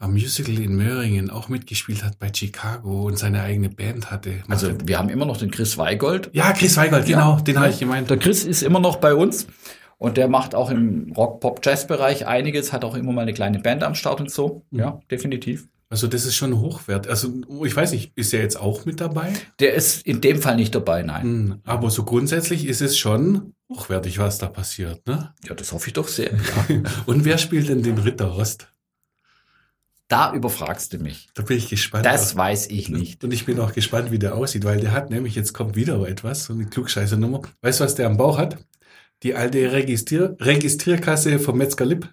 am 0.00 0.12
Musical 0.12 0.58
in 0.58 0.74
Möhringen 0.76 1.30
auch 1.30 1.48
mitgespielt 1.48 2.02
hat 2.04 2.18
bei 2.18 2.32
Chicago 2.34 3.04
und 3.06 3.16
seine 3.18 3.42
eigene 3.42 3.68
Band 3.68 4.10
hatte. 4.10 4.42
Also 4.48 4.72
wir 4.84 4.98
haben 4.98 5.08
immer 5.08 5.26
noch 5.26 5.36
den 5.36 5.50
Chris 5.52 5.78
Weigold. 5.78 6.30
ja, 6.32 6.52
Chris 6.52 6.76
Weigald, 6.76 7.06
genau, 7.06 7.36
Ja, 7.36 7.42
den 7.42 7.54
ja. 7.56 7.60
habe 7.60 7.70
ich 7.72 7.78
gemeint. 7.78 8.10
Der 8.10 8.16
Chris 8.16 8.44
ist 8.44 8.62
immer 8.62 8.80
noch 8.80 8.96
bei 8.96 9.14
uns 9.14 9.46
und 10.00 10.16
der 10.16 10.28
macht 10.28 10.54
auch 10.54 10.70
im 10.70 11.12
Rock-Pop-Jazz-Bereich 11.12 12.26
einiges, 12.26 12.72
hat 12.72 12.86
auch 12.86 12.94
immer 12.94 13.12
mal 13.12 13.20
eine 13.22 13.34
kleine 13.34 13.58
Band 13.58 13.82
am 13.84 13.94
Start 13.94 14.18
und 14.18 14.30
so. 14.30 14.62
Ja, 14.70 14.98
definitiv. 15.10 15.68
Also 15.90 16.06
das 16.06 16.24
ist 16.24 16.36
schon 16.36 16.58
hochwert. 16.58 17.06
Also 17.06 17.28
ich 17.64 17.76
weiß 17.76 17.92
nicht, 17.92 18.12
ist 18.16 18.32
er 18.32 18.40
jetzt 18.40 18.58
auch 18.58 18.86
mit 18.86 19.00
dabei? 19.00 19.30
Der 19.58 19.74
ist 19.74 20.06
in 20.06 20.22
dem 20.22 20.40
Fall 20.40 20.56
nicht 20.56 20.74
dabei, 20.74 21.02
nein. 21.02 21.22
Hm, 21.22 21.60
Aber 21.64 21.90
so 21.90 22.04
grundsätzlich 22.04 22.66
ist 22.66 22.80
es 22.80 22.96
schon 22.96 23.52
hochwertig, 23.68 24.18
was 24.18 24.38
da 24.38 24.46
passiert, 24.46 25.06
ne? 25.06 25.34
Ja, 25.46 25.54
das 25.54 25.70
hoffe 25.72 25.88
ich 25.88 25.92
doch 25.92 26.08
sehr. 26.08 26.30
Ja. 26.32 26.82
Und 27.06 27.26
wer 27.26 27.36
spielt 27.36 27.68
denn 27.68 27.82
den 27.82 27.98
Ritter 27.98 28.26
Rost? 28.28 28.72
Da 30.08 30.32
überfragst 30.32 30.94
du 30.94 30.98
mich. 30.98 31.28
Da 31.34 31.42
bin 31.42 31.58
ich 31.58 31.68
gespannt. 31.68 32.06
Das 32.06 32.34
weiß 32.34 32.68
ich 32.68 32.88
nicht. 32.88 33.22
Und 33.22 33.34
ich 33.34 33.44
bin 33.44 33.60
auch 33.60 33.74
gespannt, 33.74 34.10
wie 34.10 34.18
der 34.18 34.34
aussieht, 34.34 34.64
weil 34.64 34.80
der 34.80 34.92
hat 34.92 35.10
nämlich, 35.10 35.34
jetzt 35.34 35.52
kommt 35.52 35.76
wieder 35.76 36.08
etwas, 36.08 36.44
so 36.46 36.54
eine 36.54 36.64
Klugscheißer-Nummer. 36.64 37.42
Weißt 37.60 37.80
du, 37.80 37.84
was 37.84 37.96
der 37.96 38.06
am 38.06 38.16
Bauch 38.16 38.38
hat? 38.38 38.56
Die 39.22 39.34
alte 39.34 39.72
Registrier 39.72 40.34
Registrierkasse 40.40 41.38
vom 41.38 41.58
Metzger 41.58 41.84
Lipp. 41.84 42.08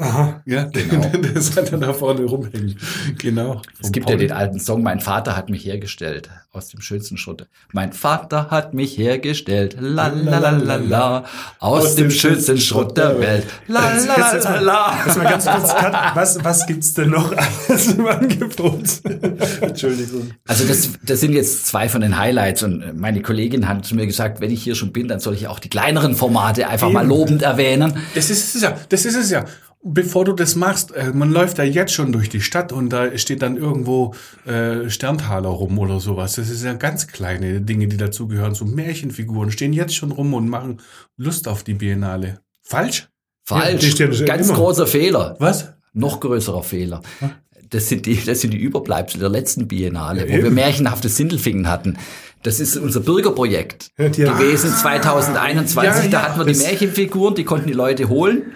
Aha. 0.00 0.40
Ja, 0.46 0.64
Genau. 0.72 1.10
das 1.34 1.56
hat 1.56 1.72
er 1.72 1.78
da 1.78 1.92
vorne 1.92 2.22
rumhängen. 2.24 2.76
Genau. 3.18 3.62
Es 3.82 3.90
gibt 3.90 4.08
ja 4.08 4.14
Paul. 4.14 4.20
den 4.26 4.32
alten 4.32 4.60
Song, 4.60 4.82
mein 4.84 5.00
Vater 5.00 5.36
hat 5.36 5.50
mich 5.50 5.64
hergestellt, 5.64 6.30
aus 6.52 6.68
dem 6.68 6.80
schönsten 6.80 7.16
Schritt. 7.16 7.48
Mein 7.72 7.92
Vater 7.92 8.48
hat 8.50 8.74
mich 8.74 8.96
hergestellt, 8.96 9.76
la 9.80 10.06
la 10.06 10.38
la 10.38 10.50
la 10.50 10.76
la, 10.76 11.24
aus 11.58 11.96
dem 11.96 12.12
schönsten 12.12 12.58
Schrott 12.58 12.96
der 12.96 13.18
Welt, 13.18 13.44
la 13.66 13.92
la 13.92 14.04
la 14.04 14.50
mal, 14.50 14.64
la. 14.64 14.98
jetzt 15.04 15.16
mal 15.18 15.24
ganz 15.24 15.44
kurz, 15.46 15.74
Kat, 15.74 16.14
was, 16.14 16.44
was 16.44 16.66
gibt's 16.68 16.94
denn 16.94 17.10
noch 17.10 17.32
alles 17.68 17.86
im 17.88 18.06
Angebot? 18.06 18.84
Entschuldigung. 19.60 20.30
Also 20.46 20.64
das, 20.64 20.90
das 21.02 21.18
sind 21.20 21.32
jetzt 21.32 21.66
zwei 21.66 21.88
von 21.88 22.02
den 22.02 22.16
Highlights 22.18 22.62
und 22.62 22.96
meine 22.98 23.20
Kollegin 23.20 23.66
hat 23.68 23.84
zu 23.84 23.96
mir 23.96 24.06
gesagt, 24.06 24.40
wenn 24.40 24.52
ich 24.52 24.62
hier 24.62 24.76
schon 24.76 24.92
bin, 24.92 25.08
dann 25.08 25.18
soll 25.18 25.34
ich 25.34 25.48
auch 25.48 25.58
die 25.58 25.68
kleineren 25.70 26.14
Formate 26.14 26.68
einfach 26.68 26.88
mal 26.90 27.00
Eben. 27.00 27.08
lobend 27.10 27.42
erwähnen. 27.42 27.94
Das 28.14 28.30
ist 28.30 28.54
es 28.54 28.62
ja, 28.62 28.76
das 28.88 29.04
ist 29.04 29.16
es 29.16 29.30
ja. 29.30 29.44
Bevor 29.82 30.24
du 30.24 30.32
das 30.32 30.56
machst, 30.56 30.92
äh, 30.92 31.12
man 31.12 31.30
läuft 31.30 31.58
da 31.58 31.62
jetzt 31.62 31.92
schon 31.92 32.12
durch 32.12 32.28
die 32.28 32.40
Stadt 32.40 32.72
und 32.72 32.90
da 32.90 33.16
steht 33.16 33.42
dann 33.42 33.56
irgendwo 33.56 34.14
äh, 34.46 34.90
Sterntaler 34.90 35.48
rum 35.48 35.78
oder 35.78 36.00
sowas. 36.00 36.34
Das 36.34 36.48
ist 36.50 36.64
ja 36.64 36.74
ganz 36.74 37.06
kleine 37.06 37.60
Dinge, 37.60 37.88
die 37.88 37.96
dazugehören. 37.96 38.54
So 38.54 38.64
Märchenfiguren 38.64 39.50
stehen 39.50 39.72
jetzt 39.72 39.94
schon 39.94 40.12
rum 40.12 40.34
und 40.34 40.48
machen 40.48 40.80
Lust 41.16 41.48
auf 41.48 41.62
die 41.62 41.74
Biennale. 41.74 42.40
Falsch? 42.62 43.08
Falsch. 43.44 43.96
schon 43.96 44.26
Ganz 44.26 44.48
immer. 44.48 44.58
großer 44.58 44.86
Fehler. 44.86 45.36
Was? 45.38 45.72
Noch 45.94 46.20
größerer 46.20 46.62
Fehler. 46.62 47.02
Das 47.70 47.88
sind 47.88 48.06
die, 48.06 48.22
das 48.22 48.40
sind 48.40 48.52
die 48.52 48.58
Überbleibsel 48.58 49.20
der 49.20 49.30
letzten 49.30 49.68
Biennale, 49.68 50.28
wo 50.28 50.42
wir 50.42 50.50
märchenhafte 50.50 51.08
Sindelfingen 51.08 51.68
hatten. 51.68 51.98
Das 52.42 52.60
ist 52.60 52.76
unser 52.76 53.00
Bürgerprojekt 53.00 53.90
Ja, 53.98 54.08
gewesen 54.08 54.70
2021. 54.70 55.82
Ja, 55.82 56.02
ja, 56.04 56.08
da 56.08 56.22
hatten 56.22 56.38
wir 56.38 56.52
die 56.52 56.58
Märchenfiguren, 56.58 57.34
die 57.34 57.44
konnten 57.44 57.66
die 57.66 57.72
Leute 57.72 58.08
holen 58.08 58.52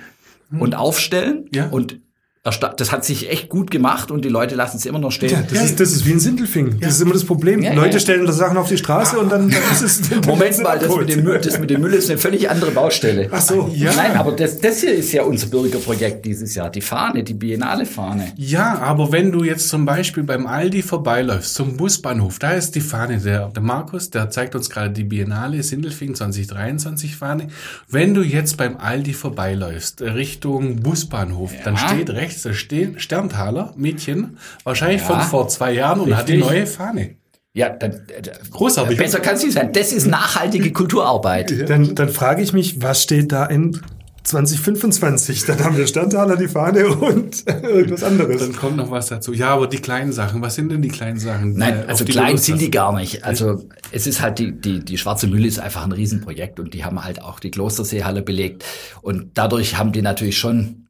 und 0.60 0.74
aufstellen. 0.74 1.48
Ja. 1.54 1.68
Und 1.68 2.00
das 2.44 2.90
hat 2.90 3.04
sich 3.04 3.30
echt 3.30 3.48
gut 3.48 3.70
gemacht 3.70 4.10
und 4.10 4.24
die 4.24 4.28
Leute 4.28 4.56
lassen 4.56 4.76
es 4.76 4.84
immer 4.84 4.98
noch 4.98 5.12
stehen. 5.12 5.30
Ja, 5.30 5.42
das, 5.48 5.64
ist, 5.64 5.78
das 5.78 5.92
ist 5.92 6.06
wie 6.06 6.10
ein 6.10 6.18
Sindelfing. 6.18 6.80
Das 6.80 6.94
ist 6.94 7.00
immer 7.00 7.12
das 7.12 7.24
Problem. 7.24 7.62
Ja, 7.62 7.72
Leute 7.72 7.94
ja. 7.94 8.00
stellen 8.00 8.26
da 8.26 8.32
Sachen 8.32 8.56
auf 8.56 8.68
die 8.68 8.78
Straße 8.78 9.16
und 9.16 9.30
dann, 9.30 9.48
dann 9.48 9.62
ist 9.70 9.82
es. 9.82 10.10
dann 10.10 10.22
Moment 10.26 10.50
ist 10.50 10.58
es 10.58 10.62
mal, 10.64 10.76
das 10.76 10.96
mit, 10.96 11.08
dem 11.08 11.22
Müll, 11.22 11.40
das 11.40 11.60
mit 11.60 11.70
dem 11.70 11.80
Müll 11.80 11.94
ist 11.94 12.10
eine 12.10 12.18
völlig 12.18 12.50
andere 12.50 12.72
Baustelle. 12.72 13.28
Ach 13.30 13.40
so. 13.40 13.70
Ja. 13.72 13.94
Nein, 13.94 14.16
aber 14.16 14.32
das, 14.32 14.58
das 14.58 14.80
hier 14.80 14.92
ist 14.92 15.12
ja 15.12 15.22
unser 15.22 15.46
Bürgerprojekt 15.46 16.26
dieses 16.26 16.56
Jahr. 16.56 16.68
Die 16.68 16.80
Fahne, 16.80 17.22
die 17.22 17.34
Biennale 17.34 17.86
Fahne. 17.86 18.32
Ja, 18.36 18.76
aber 18.80 19.12
wenn 19.12 19.30
du 19.30 19.44
jetzt 19.44 19.68
zum 19.68 19.84
Beispiel 19.84 20.24
beim 20.24 20.48
Aldi 20.48 20.82
vorbeiläufst, 20.82 21.54
zum 21.54 21.76
Busbahnhof, 21.76 22.40
da 22.40 22.54
ist 22.54 22.74
die 22.74 22.80
Fahne, 22.80 23.18
der, 23.18 23.50
der 23.50 23.62
Markus, 23.62 24.10
der 24.10 24.30
zeigt 24.30 24.56
uns 24.56 24.68
gerade 24.68 24.90
die 24.90 25.04
Biennale 25.04 25.62
Sindelfingen 25.62 26.16
2023 26.16 27.14
Fahne. 27.14 27.46
Wenn 27.88 28.14
du 28.14 28.22
jetzt 28.22 28.56
beim 28.56 28.78
Aldi 28.78 29.12
vorbeiläufst, 29.12 30.02
Richtung 30.02 30.80
Busbahnhof, 30.80 31.52
dann 31.62 31.76
steht 31.76 32.10
rechts, 32.10 32.31
da 32.40 32.54
steht 32.54 33.02
Sterntaler, 33.02 33.74
Mädchen, 33.76 34.38
wahrscheinlich 34.64 35.02
Ja. 35.02 35.08
von 35.08 35.20
vor 35.20 35.48
zwei 35.48 35.72
Jahren 35.72 36.00
und 36.00 36.16
hat 36.16 36.28
die 36.28 36.38
neue 36.38 36.66
Fahne. 36.66 37.16
Ja, 37.54 37.68
dann, 37.68 37.92
äh, 38.08 38.22
Großartig. 38.50 38.96
besser 38.96 39.20
kann 39.20 39.34
es 39.34 39.42
nicht 39.42 39.52
sein. 39.52 39.74
Das 39.74 39.92
ist 39.92 40.06
nachhaltige 40.06 40.72
Kulturarbeit. 40.72 41.68
Dann, 41.68 41.94
dann 41.94 42.08
frage 42.08 42.40
ich 42.42 42.54
mich, 42.54 42.80
was 42.80 43.02
steht 43.02 43.30
da 43.30 43.44
in 43.44 43.78
2025? 44.24 45.44
Dann 45.44 45.62
haben 45.62 45.76
wir 45.76 45.86
Sterntaler, 45.86 46.36
die 46.36 46.48
Fahne 46.48 46.86
und 46.86 47.44
irgendwas 47.62 48.02
anderes. 48.04 48.40
Dann 48.40 48.56
kommt 48.56 48.76
noch 48.76 48.90
was 48.90 49.08
dazu. 49.08 49.32
Ja, 49.32 49.48
aber 49.50 49.66
die 49.66 49.78
kleinen 49.78 50.12
Sachen, 50.12 50.40
was 50.42 50.54
sind 50.54 50.70
denn 50.70 50.80
die 50.82 50.88
kleinen 50.88 51.18
Sachen? 51.18 51.54
Nein, 51.54 51.80
äh, 51.80 51.88
also 51.88 52.04
klein 52.04 52.38
sind 52.38 52.60
die 52.60 52.70
gar 52.70 52.94
nicht. 52.94 53.24
Also 53.24 53.64
es 53.90 54.06
ist 54.06 54.22
halt 54.22 54.38
die, 54.38 54.52
die, 54.52 54.80
die 54.84 54.96
Schwarze 54.98 55.26
Mühle 55.26 55.46
ist 55.46 55.58
einfach 55.58 55.84
ein 55.84 55.92
Riesenprojekt 55.92 56.58
und 56.60 56.72
die 56.74 56.84
haben 56.84 57.04
halt 57.04 57.20
auch 57.22 57.40
die 57.40 57.50
Klosterseehalle 57.50 58.22
belegt. 58.22 58.64
Und 59.02 59.32
dadurch 59.34 59.76
haben 59.76 59.92
die 59.92 60.02
natürlich 60.02 60.38
schon 60.38 60.86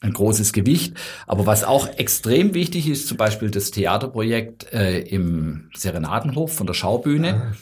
ein 0.00 0.12
großes 0.12 0.52
Gewicht. 0.52 0.94
Aber 1.26 1.46
was 1.46 1.62
auch 1.64 1.86
extrem 1.98 2.54
wichtig 2.54 2.88
ist, 2.88 3.06
zum 3.06 3.16
Beispiel 3.16 3.50
das 3.50 3.70
Theaterprojekt 3.70 4.72
äh, 4.72 5.00
im 5.00 5.68
Serenadenhof 5.76 6.54
von 6.54 6.66
der 6.66 6.74
Schaubühne. 6.74 7.52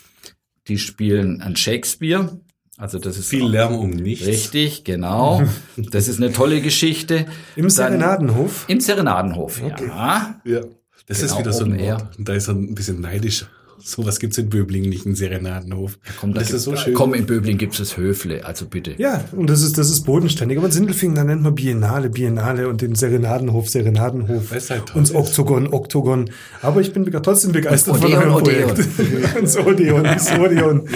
Die 0.69 0.79
spielen 0.79 1.41
an 1.43 1.57
Shakespeare. 1.57 2.39
Also 2.77 2.99
das 3.01 3.19
ist 3.19 3.29
Viel 3.31 3.45
Lärm 3.47 3.75
um 3.75 3.91
nichts. 3.91 4.27
Richtig, 4.27 4.85
genau. 4.85 5.43
Das 5.77 6.07
ist 6.07 6.23
eine 6.23 6.33
tolle 6.33 6.61
Geschichte. 6.61 7.27
Im 7.57 7.63
Dann- 7.65 7.71
Serenadenhof. 7.71 8.67
Im 8.69 8.81
Serenadenhof, 8.81 9.61
ja. 9.61 10.37
Ja. 10.45 10.61
Das 11.07 11.21
ist 11.23 11.29
Genau, 11.31 11.41
wieder 11.41 11.53
so 11.53 11.65
ein. 11.65 11.81
Wort. 11.81 12.07
Da 12.19 12.35
ist 12.35 12.49
er 12.49 12.55
ein 12.55 12.75
bisschen 12.75 13.01
neidisch. 13.01 13.47
Sowas 13.83 14.19
gibt's 14.19 14.39
in 14.39 14.49
Böblingen 14.49 14.89
nicht, 14.91 15.07
einen 15.07 15.15
Serenadenhof. 15.15 15.99
Komm, 16.21 16.35
da 16.35 16.41
das 16.41 16.51
ist 16.51 16.65
so 16.65 16.71
gibt's- 16.73 16.85
schön. 16.85 16.95
Komm, 16.95 17.15
in 17.15 17.27
Böbling 17.27 17.59
gibt 17.59 17.79
es 17.79 17.97
Höfle, 17.97 18.45
also 18.45 18.67
bitte. 18.67 18.95
Ja, 18.99 19.25
und 19.33 19.49
das 19.49 19.63
ist, 19.63 19.79
das 19.79 19.91
ist 19.91 20.03
bodenständig. 20.03 20.59
Aber 20.59 20.67
in 20.67 20.73
Sindelfingen, 20.73 21.15
da 21.17 21.25
nennt 21.25 21.43
man 21.43 21.55
Biennale, 21.55 22.11
Biennale 22.11 22.69
und 22.69 22.81
den 22.83 22.95
Serenadenhof, 22.95 23.69
Serenadenhof. 23.69 24.51
Halt 24.51 24.67
toll 24.69 24.81
und 24.95 25.03
das 25.03 25.11
ist. 25.11 25.17
Oktogon, 25.17 25.73
Oktogon. 25.73 26.31
Aber 26.63 26.81
ich 26.81 26.93
bin 26.93 27.05
trotzdem 27.11 27.53
begeistert 27.53 27.95
Und 27.95 28.01
von 28.03 28.09
Odeon, 28.13 28.23
eurem 28.25 28.35
Odeon. 28.35 28.75
Projekt. 28.75 28.89
Und 29.37 29.43
das 29.45 29.57
Odeon, 29.59 30.05
das 30.05 30.33
Odeon. 30.39 30.89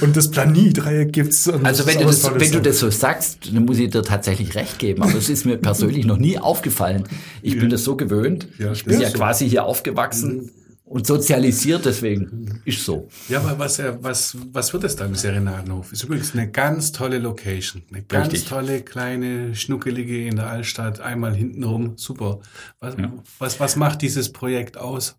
Und 0.00 0.16
das 0.16 0.30
Planie-Dreieck 0.30 1.12
gibt's. 1.12 1.48
Also 1.48 1.84
das 1.84 1.86
wenn 1.86 1.98
du, 1.98 2.04
das, 2.06 2.24
wenn 2.24 2.52
du 2.52 2.60
das 2.60 2.78
so 2.78 2.90
sagst, 2.90 3.38
dann 3.54 3.64
muss 3.64 3.78
ich 3.78 3.90
dir 3.90 4.02
tatsächlich 4.02 4.54
recht 4.54 4.78
geben. 4.78 5.02
Aber 5.02 5.14
es 5.14 5.28
ist 5.28 5.44
mir 5.46 5.56
persönlich 5.56 6.06
noch 6.06 6.18
nie 6.18 6.38
aufgefallen. 6.38 7.04
Ich 7.42 7.58
bin 7.58 7.70
das 7.70 7.84
so 7.84 7.96
gewöhnt. 7.96 8.48
Ja, 8.58 8.72
ich 8.72 8.84
bin 8.84 8.94
das 8.94 9.02
ja 9.02 9.10
so. 9.10 9.18
quasi 9.18 9.48
hier 9.48 9.64
aufgewachsen 9.64 10.50
und 10.86 11.04
sozialisiert, 11.04 11.84
deswegen 11.84 12.62
ist 12.64 12.84
so. 12.84 13.08
Ja, 13.28 13.40
aber 13.40 13.58
was, 13.58 13.80
äh, 13.80 13.96
was, 14.00 14.36
was 14.52 14.72
wird 14.72 14.84
es 14.84 14.94
da 14.94 15.04
im 15.04 15.16
Serenadenhof? 15.16 15.92
Ist 15.92 16.04
übrigens 16.04 16.32
eine 16.32 16.48
ganz 16.48 16.92
tolle 16.92 17.18
Location. 17.18 17.82
Eine 17.90 18.04
ganz 18.04 18.32
Richtig. 18.32 18.48
tolle, 18.48 18.82
kleine, 18.82 19.56
schnuckelige 19.56 20.26
in 20.26 20.36
der 20.36 20.48
Altstadt. 20.48 21.00
Einmal 21.00 21.34
hintenrum. 21.34 21.94
Super. 21.96 22.38
Was, 22.78 22.94
was, 23.40 23.60
was 23.60 23.76
macht 23.76 24.00
dieses 24.00 24.32
Projekt 24.32 24.78
aus? 24.78 25.16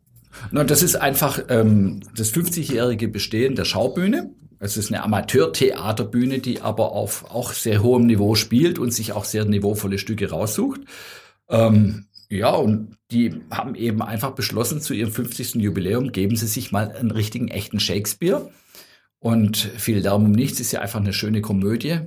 Na, 0.52 0.64
das 0.64 0.84
ist 0.84 0.96
einfach 0.96 1.42
ähm, 1.50 2.00
das 2.16 2.34
50-jährige 2.34 3.10
Bestehen 3.10 3.56
der 3.56 3.66
Schaubühne. 3.66 4.32
Es 4.60 4.78
ist 4.78 4.90
eine 4.90 5.04
Amateurtheaterbühne, 5.04 6.40
die 6.40 6.62
aber 6.62 6.94
auf 6.94 7.26
auch 7.30 7.52
sehr 7.52 7.84
hohem 7.84 8.06
Niveau 8.06 8.36
spielt 8.36 8.80
und 8.80 8.94
sich 8.94 9.12
auch 9.12 9.26
sehr 9.26 9.44
niveauvolle 9.44 9.98
Stücke 9.98 10.30
raussucht. 10.30 10.80
Ähm, 11.50 12.07
ja, 12.30 12.50
und 12.50 12.98
die 13.12 13.42
haben 13.50 13.76
eben 13.76 14.02
einfach 14.02 14.32
beschlossen, 14.32 14.82
zu 14.82 14.94
ihrem 14.94 15.12
50. 15.12 15.56
Jubiläum 15.56 16.12
geben 16.12 16.36
sie 16.36 16.48
sich 16.48 16.72
mal 16.72 16.92
einen 16.92 17.12
richtigen, 17.12 17.48
echten 17.48 17.80
Shakespeare. 17.80 18.50
Und 19.20 19.58
viel 19.58 20.00
Lärm 20.00 20.26
um 20.26 20.32
nichts 20.32 20.60
ist 20.60 20.72
ja 20.72 20.82
einfach 20.82 21.00
eine 21.00 21.14
schöne 21.14 21.42
Komödie. 21.42 22.00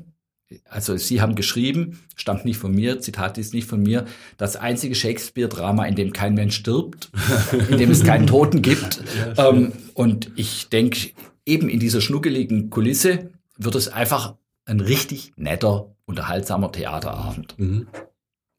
Also 0.68 0.96
sie 0.96 1.20
haben 1.20 1.36
geschrieben, 1.36 2.00
stammt 2.16 2.44
nicht 2.44 2.58
von 2.58 2.72
mir, 2.72 3.00
Zitat 3.00 3.38
ist 3.38 3.54
nicht 3.54 3.68
von 3.68 3.82
mir, 3.82 4.06
das 4.36 4.56
einzige 4.56 4.96
Shakespeare-Drama, 4.96 5.86
in 5.86 5.94
dem 5.94 6.12
kein 6.12 6.34
Mensch 6.34 6.56
stirbt, 6.56 7.10
in 7.68 7.78
dem 7.78 7.90
es 7.90 8.02
keinen 8.02 8.26
Toten 8.26 8.60
gibt. 8.60 9.02
ähm, 9.36 9.72
und 9.94 10.32
ich 10.34 10.68
denke, 10.68 11.10
eben 11.46 11.68
in 11.68 11.78
dieser 11.78 12.00
schnuckeligen 12.00 12.68
Kulisse 12.68 13.30
wird 13.58 13.76
es 13.76 13.88
einfach 13.88 14.34
ein 14.64 14.80
richtig 14.80 15.32
netter, 15.36 15.94
unterhaltsamer 16.04 16.72
Theaterabend. 16.72 17.54
Mhm. 17.58 17.86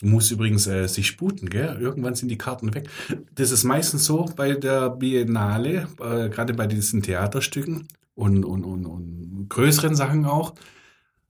Du 0.01 0.07
musst 0.07 0.31
übrigens 0.31 0.65
äh, 0.67 0.87
sich 0.87 1.05
sputen, 1.07 1.49
gell? 1.49 1.77
Irgendwann 1.79 2.15
sind 2.15 2.29
die 2.29 2.37
Karten 2.37 2.73
weg. 2.73 2.89
Das 3.35 3.51
ist 3.51 3.63
meistens 3.63 4.03
so 4.05 4.25
bei 4.35 4.53
der 4.53 4.89
Biennale, 4.89 5.87
äh, 5.99 6.29
gerade 6.29 6.53
bei 6.55 6.65
diesen 6.67 7.03
Theaterstücken 7.03 7.87
und, 8.15 8.43
und, 8.43 8.63
und, 8.65 8.85
und 8.85 9.45
größeren 9.49 9.95
Sachen 9.95 10.25
auch. 10.25 10.55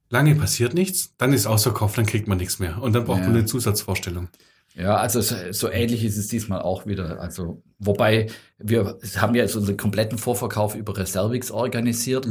Lange 0.09 0.35
passiert 0.35 0.73
nichts, 0.73 1.13
dann 1.17 1.31
ist 1.33 1.47
ausverkauft, 1.47 1.97
dann 1.97 2.05
kriegt 2.05 2.27
man 2.27 2.37
nichts 2.37 2.59
mehr. 2.59 2.81
Und 2.81 2.93
dann 2.93 3.05
braucht 3.05 3.19
Ja. 3.19 3.27
man 3.27 3.35
eine 3.35 3.45
Zusatzvorstellung. 3.45 4.29
Ja, 4.75 4.95
also 4.95 5.21
so, 5.51 5.69
ähnlich 5.69 6.03
ist 6.05 6.17
es 6.17 6.27
diesmal 6.29 6.61
auch 6.61 6.85
wieder. 6.85 7.19
Also, 7.19 7.61
wobei 7.79 8.27
wir 8.57 8.97
haben 9.17 9.35
ja 9.35 9.43
jetzt 9.43 9.55
unseren 9.57 9.75
kompletten 9.75 10.17
Vorverkauf 10.17 10.75
über 10.75 10.97
Reservix 10.97 11.51
organisiert. 11.51 12.25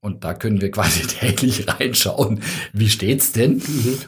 Und 0.00 0.24
da 0.24 0.34
können 0.34 0.60
wir 0.60 0.70
quasi 0.70 1.02
täglich 1.06 1.68
reinschauen, 1.68 2.42
wie 2.72 2.88
steht's 2.88 3.32
denn? 3.32 3.62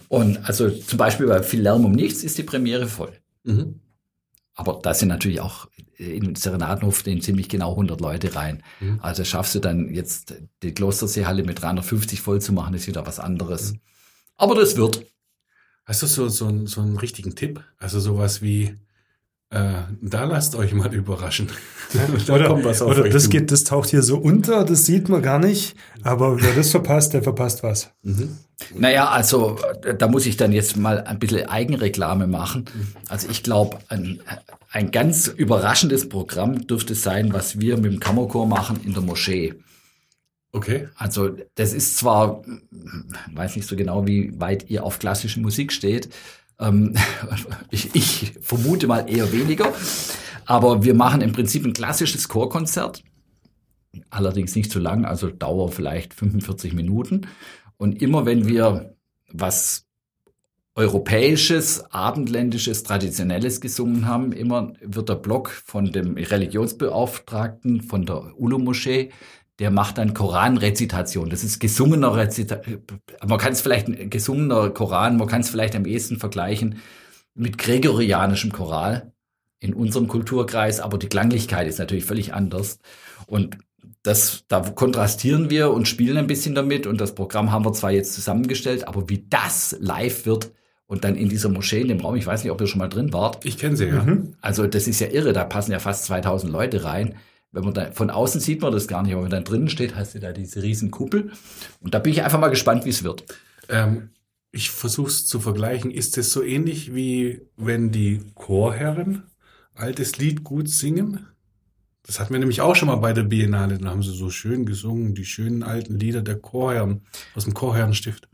Und 0.09 0.39
also 0.49 0.71
zum 0.71 0.99
Beispiel 0.99 1.27
bei 1.27 1.43
viel 1.43 1.63
Lärm 1.63 1.85
um 1.85 1.93
nichts 1.93 2.25
ist 2.25 2.39
die 2.39 2.43
Premiere 2.43 2.89
voll. 2.89 3.13
Mhm. 3.45 3.81
Aber 4.55 4.81
da 4.83 4.95
sind 4.95 5.09
natürlich 5.09 5.41
auch 5.41 5.69
in 5.97 6.25
den 6.25 6.35
Serenadenhof 6.35 7.03
den 7.03 7.21
ziemlich 7.21 7.49
genau 7.49 7.73
100 7.73 8.01
Leute 8.01 8.35
rein. 8.35 8.63
Mhm. 8.81 8.99
Also 9.01 9.25
schaffst 9.25 9.55
du 9.55 9.61
dann 9.61 9.93
jetzt 9.95 10.35
die 10.63 10.73
Klosterseehalle 10.73 11.45
mit 11.45 11.63
350 11.63 12.21
voll 12.21 12.41
zu 12.41 12.53
machen, 12.53 12.75
ist 12.75 12.87
wieder 12.87 13.07
was 13.07 13.19
anderes. 13.19 13.75
Aber 14.37 14.55
das 14.55 14.77
wird. 14.77 15.07
Hast 15.85 16.03
du 16.03 16.07
so, 16.07 16.29
so, 16.29 16.67
so 16.67 16.81
einen 16.81 16.97
richtigen 16.97 17.35
Tipp? 17.35 17.63
Also 17.79 17.99
sowas 17.99 18.41
wie, 18.41 18.77
äh, 19.53 19.83
da 20.01 20.25
lasst 20.25 20.57
euch 20.57 20.73
mal 20.73 20.93
überraschen. 20.95 21.49
da 22.27 22.35
Oder, 22.35 22.49
kommt 22.49 22.65
was 22.65 22.81
auf 22.81 22.91
oder 22.91 23.03
euch 23.03 23.13
das 23.13 23.29
geht, 23.29 23.51
das 23.51 23.65
taucht 23.65 23.91
hier 23.91 24.03
so 24.03 24.17
unter, 24.17 24.65
das 24.65 24.87
sieht 24.87 25.11
man 25.11 25.21
gar 25.21 25.39
nicht. 25.39 25.77
Aber 26.03 26.41
wer 26.41 26.55
das 26.55 26.71
verpasst, 26.71 27.13
der 27.13 27.23
verpasst 27.23 27.63
was. 27.63 27.91
Mhm. 28.03 28.39
Naja, 28.75 29.09
also 29.09 29.59
da 29.99 30.09
muss 30.09 30.25
ich 30.25 30.39
dann 30.39 30.53
jetzt 30.53 30.77
mal 30.77 31.03
ein 31.03 31.19
bisschen 31.19 31.49
Eigenreklame 31.49 32.27
machen. 32.27 32.65
Also 33.09 33.29
ich 33.29 33.43
glaube, 33.43 33.79
ein, 33.89 34.21
ein 34.71 34.91
ganz 34.91 35.27
überraschendes 35.27 36.09
Programm 36.09 36.67
dürfte 36.67 36.95
sein, 36.95 37.35
was 37.35 37.61
wir 37.61 37.77
mit 37.77 37.93
dem 37.93 38.01
Kammerchor 38.01 38.47
machen 38.47 38.81
in 38.85 38.95
der 38.95 39.03
Moschee. 39.03 39.55
Okay. 40.53 40.89
Also 40.97 41.31
das 41.57 41.73
ist 41.73 41.99
zwar, 41.99 42.43
weiß 43.33 43.57
nicht 43.57 43.69
so 43.69 43.77
genau, 43.77 44.07
wie 44.07 44.39
weit 44.39 44.71
ihr 44.71 44.85
auf 44.85 44.99
klassische 44.99 45.41
Musik 45.41 45.73
steht. 45.73 46.09
Ähm, 46.59 46.95
ich, 47.71 47.95
ich 47.95 48.35
vermute 48.41 48.87
mal 48.87 49.09
eher 49.09 49.33
weniger. 49.33 49.73
Aber 50.45 50.85
wir 50.85 50.95
machen 50.95 51.21
im 51.21 51.33
Prinzip 51.33 51.65
ein 51.65 51.73
klassisches 51.73 52.29
Chorkonzert. 52.29 53.03
Allerdings 54.11 54.57
nicht 54.57 54.71
zu 54.71 54.79
lang, 54.79 55.05
also 55.05 55.31
Dauer 55.31 55.71
vielleicht 55.71 56.15
45 56.15 56.73
Minuten. 56.73 57.29
Und 57.77 58.01
immer 58.03 58.27
wenn 58.27 58.49
wir 58.49 58.95
was 59.31 59.87
europäisches, 60.75 61.85
abendländisches, 61.93 62.83
traditionelles 62.83 63.61
gesungen 63.61 64.07
haben, 64.07 64.33
immer 64.33 64.73
wird 64.81 65.11
der 65.11 65.17
Block 65.17 65.51
von 65.51 65.93
dem 65.93 66.17
Religionsbeauftragten 66.17 67.83
von 67.83 68.07
der 68.07 68.33
Ulu-Moschee, 68.39 69.11
der 69.63 69.71
macht 69.71 69.99
dann 69.99 70.13
Koranrezitation. 70.13 71.31
Das 71.31 71.45
ist 71.45 71.61
gesungener 71.61 72.17
Rezitation. 72.17 72.83
Man 73.25 73.39
kann 73.39 73.53
es 73.53 73.61
vielleicht, 73.61 73.87
ein 73.87 74.11
gesungener 74.11 74.71
Koran, 74.71 75.17
man 75.17 75.29
kann 75.29 75.43
es 75.43 75.51
vielleicht 75.51 75.77
am 75.77 75.87
ehesten 75.87 76.19
vergleichen 76.19 76.81
mit 77.37 77.59
gregorianischem 77.59 78.51
Choral 78.51 79.13
in 79.61 79.73
unserem 79.73 80.09
Kulturkreis, 80.09 80.81
aber 80.81 80.99
die 80.99 81.07
Klanglichkeit 81.07 81.69
ist 81.69 81.79
natürlich 81.79 82.05
völlig 82.05 82.35
anders. 82.35 82.81
Und 83.27 83.57
das, 84.03 84.47
da 84.49 84.63
kontrastieren 84.63 85.49
wir 85.49 85.71
und 85.71 85.87
spielen 85.87 86.17
ein 86.17 86.27
bisschen 86.27 86.57
damit. 86.57 86.89
Und 86.89 87.01
das 87.01 87.15
Programm 87.15 87.53
haben 87.53 87.65
wir 87.65 87.73
zwar 87.73 87.93
jetzt 87.93 88.15
zusammengestellt, 88.15 88.89
aber 88.89 89.09
wie 89.09 89.29
das 89.31 89.77
live 89.79 90.27
wird 90.27 90.51
und 90.87 91.05
dann 91.05 91.15
in 91.15 91.29
dieser 91.29 91.51
Moschee 91.51 91.83
in 91.83 91.87
dem 91.87 92.01
Raum, 92.01 92.17
ich 92.17 92.27
weiß 92.27 92.43
nicht, 92.43 92.51
ob 92.51 92.61
ihr 92.61 92.67
schon 92.67 92.81
mal 92.81 92.89
drin 92.89 93.13
wart. 93.13 93.45
Ich 93.45 93.59
kenne 93.59 93.77
sie, 93.77 93.87
ja. 93.87 94.03
Mhm. 94.03 94.35
Also 94.41 94.67
das 94.67 94.89
ist 94.89 94.99
ja 94.99 95.07
irre, 95.07 95.33
da 95.33 95.45
passen 95.45 95.71
ja 95.71 95.79
fast 95.79 96.07
2000 96.07 96.53
Leute 96.53 96.83
rein. 96.83 97.15
Wenn 97.53 97.65
man 97.65 97.75
da, 97.75 97.93
von 97.93 98.11
außen 98.11 98.41
sieht 98.41 98.63
man 98.63 98.73
das 98.73 98.89
gar 98.89 99.03
nicht, 99.03 99.13
aber 99.13 99.23
wenn 99.23 99.31
man 99.31 99.45
dann 99.45 99.45
drinnen 99.45 99.69
steht, 99.69 99.95
hast 99.95 100.15
du 100.15 100.21
da 100.21 100.33
diese 100.33 100.63
riesen 100.63 100.91
Kuppel. 100.91 101.33
Und 101.81 101.95
da 101.95 101.99
bin 101.99 102.13
ich 102.13 102.23
einfach 102.23 102.41
mal 102.41 102.49
gespannt, 102.49 102.87
wie 102.87 102.91
es 102.91 103.05
wird. 103.05 103.25
Ähm, 103.69 104.11
ich 104.51 104.71
versuche 104.71 105.09
es 105.09 105.27
zu 105.27 105.39
vergleichen. 105.39 105.91
Ist 105.91 106.17
es 106.19 106.33
so 106.33 106.43
ähnlich 106.43 106.95
wie 106.95 107.43
wenn 107.57 107.93
die 107.93 108.21
Chorherren 108.35 109.25
altes 109.75 110.19
Lied 110.19 110.45
gut 110.45 110.69
singen? 110.69 111.27
Das 112.05 112.19
hatten 112.19 112.33
wir 112.33 112.41
nämlich 112.41 112.61
auch 112.61 112.75
schon 112.75 112.89
mal 112.89 112.97
bei 112.97 113.13
der 113.13 113.23
Biennale. 113.23 113.79
Da 113.79 113.91
haben 113.91 114.03
sie 114.03 114.15
so 114.15 114.31
schön 114.31 114.67
gesungen, 114.67 115.15
die 115.15 115.25
schönen 115.25 115.63
alten 115.63 115.99
Lieder 115.99 116.23
der 116.23 116.39
Chorherren 116.39 117.03
aus 117.35 117.45
dem 117.45 117.55
Chorherrenstift. 117.55 118.29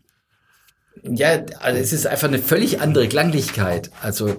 Ja, 1.03 1.45
also 1.61 1.81
es 1.81 1.93
ist 1.93 2.07
einfach 2.07 2.29
eine 2.29 2.39
völlig 2.39 2.81
andere 2.81 3.09
Klanglichkeit. 3.09 3.91
Also 4.01 4.37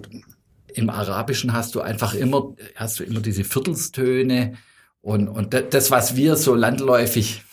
im 0.73 0.89
Arabischen 0.89 1.53
hast 1.53 1.75
du 1.75 1.81
einfach 1.81 2.13
immer, 2.13 2.55
hast 2.75 2.99
du 2.99 3.03
immer 3.03 3.21
diese 3.21 3.43
Viertelstöne 3.43 4.55
und, 5.01 5.27
und 5.27 5.53
da- 5.53 5.61
das, 5.61 5.91
was 5.91 6.15
wir 6.15 6.35
so 6.35 6.55
landläufig 6.55 7.43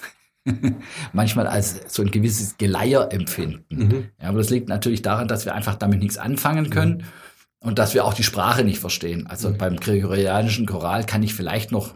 manchmal 1.13 1.47
als 1.47 1.81
so 1.89 2.03
ein 2.03 2.11
gewisses 2.11 2.57
Geleier 2.59 3.13
empfinden. 3.13 4.11
Ja, 4.21 4.29
aber 4.29 4.39
das 4.39 4.51
liegt 4.51 4.69
natürlich 4.69 5.03
daran, 5.03 5.29
dass 5.29 5.45
wir 5.45 5.55
einfach 5.55 5.75
damit 5.75 6.01
nichts 6.01 6.19
anfangen 6.19 6.71
können 6.71 7.05
und 7.59 7.79
dass 7.79 7.95
wir 7.95 8.05
auch 8.05 8.15
die 8.15 8.23
Sprache 8.23 8.65
nicht 8.65 8.79
verstehen. 8.79 9.27
Also 9.27 9.53
beim 9.53 9.77
gregorianischen 9.77 10.67
Choral 10.67 11.05
kann 11.05 11.23
ich 11.23 11.35
vielleicht 11.35 11.73
noch, 11.73 11.95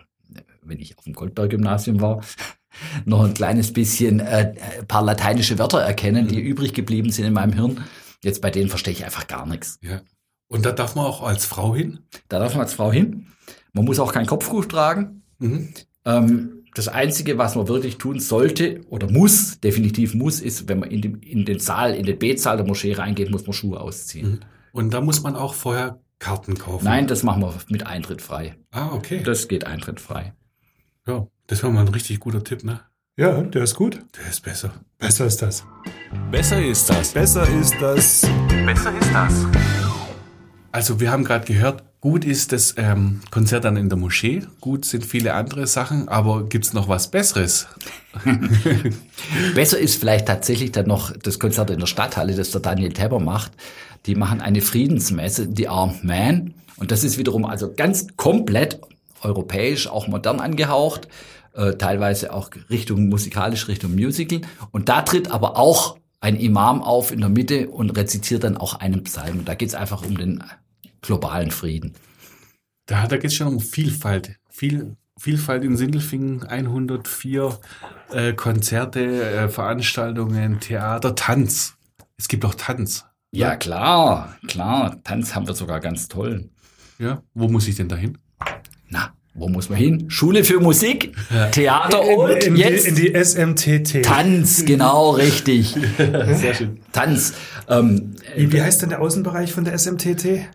wenn 0.63 0.81
ich 0.81 0.99
auf 0.99 1.05
dem 1.05 1.13
Goldberg-Gymnasium 1.15 2.01
war, 2.01 2.23
noch 3.05 3.25
ein 3.25 3.35
kleines 3.35 3.73
bisschen 3.73 4.21
äh, 4.21 4.55
ein 4.81 4.87
paar 4.87 5.03
lateinische 5.05 5.59
Wörter 5.59 5.81
erkennen, 5.81 6.29
die 6.29 6.41
übrig 6.41 6.75
geblieben 6.75 7.11
sind 7.13 7.27
in 7.27 7.33
meinem 7.33 7.53
Hirn. 7.53 7.85
Jetzt 8.23 8.43
bei 8.43 8.51
denen 8.51 8.69
verstehe 8.69 8.93
ich 8.93 9.05
einfach 9.05 9.27
gar 9.29 9.47
nichts. 9.47 9.79
Ja. 9.83 10.01
Und 10.49 10.67
da 10.67 10.73
darf 10.73 10.97
man 10.97 11.07
auch 11.07 11.23
als 11.23 11.47
Frau 11.47 11.75
hin. 11.77 12.01
Da 12.29 12.39
darf 12.41 12.55
man 12.55 12.63
als 12.63 12.75
Frau 12.75 12.91
hin. 12.91 13.27
Man 13.73 13.85
muss 13.85 14.01
auch 14.01 14.13
kein 14.13 14.27
Kopftuch 14.27 14.65
tragen. 14.67 15.20
Mhm. 15.41 15.69
Ähm, 16.05 16.65
das 16.75 16.87
Einzige, 16.87 17.37
was 17.37 17.57
man 17.57 17.67
wirklich 17.67 17.99
tun 17.99 18.21
sollte 18.21 18.81
oder 18.89 19.11
muss, 19.11 19.59
definitiv 19.61 20.15
muss, 20.15 20.41
ist, 20.41 20.69
wenn 20.69 20.79
man 20.79 20.91
in 20.91 21.03
den, 21.03 21.15
in 21.17 21.45
den 21.45 21.59
Saal, 21.59 21.95
in 21.95 22.07
den 22.07 22.19
Betsaal 22.19 22.57
der 22.57 22.67
Moschee 22.67 22.93
reingeht, 22.93 23.31
muss 23.31 23.45
man 23.45 23.53
Schuhe 23.53 23.81
ausziehen. 23.81 24.45
Und 24.73 24.95
da 24.95 25.01
muss 25.01 25.23
man 25.23 25.35
auch 25.35 25.55
vorher 25.55 25.99
Karten 26.21 26.57
kaufen. 26.57 26.85
Nein, 26.85 27.09
das 27.09 27.25
machen 27.25 27.43
wir 27.43 27.53
mit 27.69 27.87
Eintritt 27.87 28.23
frei. 28.23 28.55
Ah, 28.71 28.91
okay. 28.93 29.23
Das 29.25 29.49
geht 29.49 29.67
Eintritt 29.67 30.01
frei. 30.01 30.33
ja, 31.09 31.27
das 31.49 31.63
war 31.65 31.71
mal 31.71 31.81
ein 31.81 31.89
richtig 31.89 32.21
guter 32.21 32.45
Tipp, 32.45 32.63
ne? 32.63 32.81
Ja, 33.17 33.43
der 33.43 33.65
ist 33.65 33.75
gut. 33.75 34.01
Der 34.17 34.31
ist 34.31 34.41
besser. 34.43 34.71
Besser 34.99 35.27
ist 35.27 35.43
das. 35.43 35.65
Besser 36.31 36.65
ist 36.65 36.89
das. 36.89 37.13
Besser 37.13 37.49
ist 37.49 37.75
das. 37.81 38.27
Besser 38.65 38.97
ist 38.97 39.13
das. 39.13 39.47
Also 40.73 41.01
wir 41.01 41.11
haben 41.11 41.25
gerade 41.25 41.45
gehört, 41.45 41.83
gut 42.01 42.25
ist 42.25 42.53
das 42.53 42.75
ähm, 42.77 43.21
Konzert 43.31 43.65
dann 43.65 43.77
in 43.77 43.89
der 43.89 43.99
Moschee, 43.99 44.43
gut 44.61 44.85
sind 44.85 45.05
viele 45.05 45.35
andere 45.35 45.67
Sachen, 45.67 46.09
aber 46.09 46.45
gibt's 46.45 46.73
noch 46.73 46.89
was 46.89 47.11
Besseres? 47.11 47.67
Besser 49.55 49.79
ist 49.79 50.01
vielleicht 50.01 50.27
tatsächlich 50.27 50.73
dann 50.73 50.87
noch 50.87 51.17
das 51.17 51.39
Konzert 51.39 51.71
in 51.71 51.79
der 51.79 51.87
Stadthalle, 51.87 52.35
das 52.35 52.51
der 52.51 52.61
Daniel 52.61 52.93
Tepper 52.93 53.21
macht. 53.21 53.53
Die 54.07 54.15
machen 54.15 54.41
eine 54.41 54.63
Friedensmesse, 54.63 55.47
die 55.47 55.69
Armed 55.69 56.05
Man. 56.05 56.55
Und 56.77 56.91
das 56.91 57.05
ist 57.05 57.19
wiederum 57.19 57.45
also 57.45 57.73
ganz 57.75 58.07
komplett 58.17 58.81
europäisch, 59.23 59.87
auch 59.87 60.09
modern 60.09 60.41
angehaucht, 60.41 61.09
äh, 61.53 61.75
teilweise 61.75 62.33
auch 62.33 62.51
Richtung 62.71 63.11
musikalisch, 63.11 63.69
Richtung 63.69 63.95
Musical. 63.95 64.41
Und 64.71 64.89
da 64.89 65.03
tritt 65.03 65.31
aber 65.31 65.59
auch 65.59 65.99
ein 66.21 66.37
Imam 66.37 66.83
auf 66.83 67.13
in 67.13 67.21
der 67.21 67.29
Mitte 67.29 67.69
und 67.69 67.91
rezitiert 67.91 68.45
dann 68.45 68.57
auch 68.57 68.75
einen 68.75 69.05
Psalm. 69.05 69.41
Und 69.41 69.49
da 69.49 69.55
geht's 69.55 69.75
einfach 69.75 70.05
um 70.07 70.17
den 70.17 70.43
globalen 71.03 71.51
Frieden. 71.51 71.95
Da, 72.87 73.07
da 73.07 73.17
geht's 73.17 73.35
schon 73.35 73.47
um 73.47 73.61
Vielfalt. 73.61 74.37
Viel, 74.49 74.97
Vielfalt 75.19 75.65
in 75.65 75.77
Sindelfingen, 75.77 76.45
104 76.45 77.59
äh, 78.13 78.33
Konzerte, 78.33 79.01
äh, 79.01 79.49
Veranstaltungen, 79.49 80.61
Theater, 80.61 81.15
Tanz. 81.15 81.75
Es 82.19 82.29
gibt 82.29 82.45
auch 82.45 82.55
Tanz. 82.55 83.05
Ja, 83.33 83.55
klar, 83.57 84.37
klar. 84.49 84.99
Tanz 85.05 85.35
haben 85.35 85.47
wir 85.47 85.55
sogar 85.55 85.81
ganz 85.81 86.09
toll. 86.09 86.51
Ja, 86.99 87.23
wo 87.33 87.49
muss 87.49 87.69
ich 87.69 87.77
denn 87.77 87.89
da 87.89 87.97
hin? 87.97 88.19
Na, 88.89 89.15
wo 89.35 89.49
muss 89.49 89.69
man 89.69 89.79
hin? 89.79 90.11
Schule 90.11 90.43
für 90.43 90.59
Musik, 90.59 91.15
Theater 91.53 92.03
und 92.03 92.31
in, 92.31 92.55
in, 92.55 92.57
jetzt 92.57 92.87
die, 92.87 93.07
in 93.07 93.13
die 93.13 93.25
SMTT. 93.25 94.03
Tanz, 94.03 94.65
genau 94.65 95.11
richtig. 95.11 95.77
Sehr 95.97 96.55
schön. 96.55 96.81
Tanz. 96.93 97.35
Ähm, 97.69 98.17
Wie, 98.37 98.53
wie 98.53 98.61
heißt 98.61 98.83
denn 98.83 98.89
der 98.89 99.01
Außenbereich 99.01 99.53
von 99.53 99.65
der 99.65 99.79
SMTT? 99.79 100.49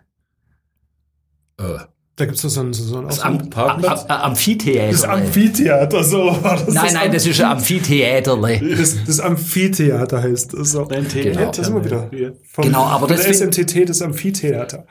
Äh, 1.58 1.78
Da 2.16 2.24
gibt's 2.24 2.42
doch 2.42 2.48
so 2.48 2.60
ein, 2.60 2.72
so 2.72 2.98
ein 2.98 3.08
das 3.08 3.20
Am 3.20 3.38
Am 3.54 3.84
Am 3.84 4.08
Amphitheater. 4.08 4.90
das 4.92 5.04
Amphitheater, 5.04 6.02
so. 6.02 6.18
war 6.42 6.56
das 6.56 6.66
nein, 6.68 6.84
das 6.84 6.92
nein, 6.94 7.12
das 7.12 7.26
ist 7.26 7.40
ein 7.40 7.50
Amphitheaterle. 7.52 8.76
Das, 8.76 8.96
das 9.04 9.20
Amphitheater 9.20 10.22
heißt 10.22 10.54
es 10.54 10.72
so. 10.72 10.84
Genau. 10.84 11.50
Da 11.50 11.64
sind 11.64 11.74
wir 11.74 11.84
wieder. 11.84 12.10
Vom, 12.52 12.64
Genau, 12.64 12.84
aber 12.84 13.08
von 13.08 13.16
der 13.16 13.34
SMTT 13.34 13.88
das 13.88 14.00
Amphitheater. 14.02 14.86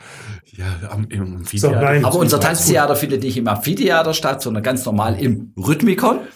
Ja, 0.57 0.89
am, 0.89 1.05
im 1.09 1.25
So, 1.27 1.35
Amphitheater. 1.37 1.81
nein. 1.81 2.05
Aber 2.05 2.17
unser 2.17 2.39
Tanztheater 2.39 2.95
findet 2.95 3.23
nicht 3.23 3.35
im 3.37 3.47
Amphitheater 3.47 4.13
statt, 4.13 4.41
sondern 4.41 4.63
ganz 4.63 4.85
normal 4.85 5.19
im 5.19 5.51
Rhythmikon. 5.57 6.19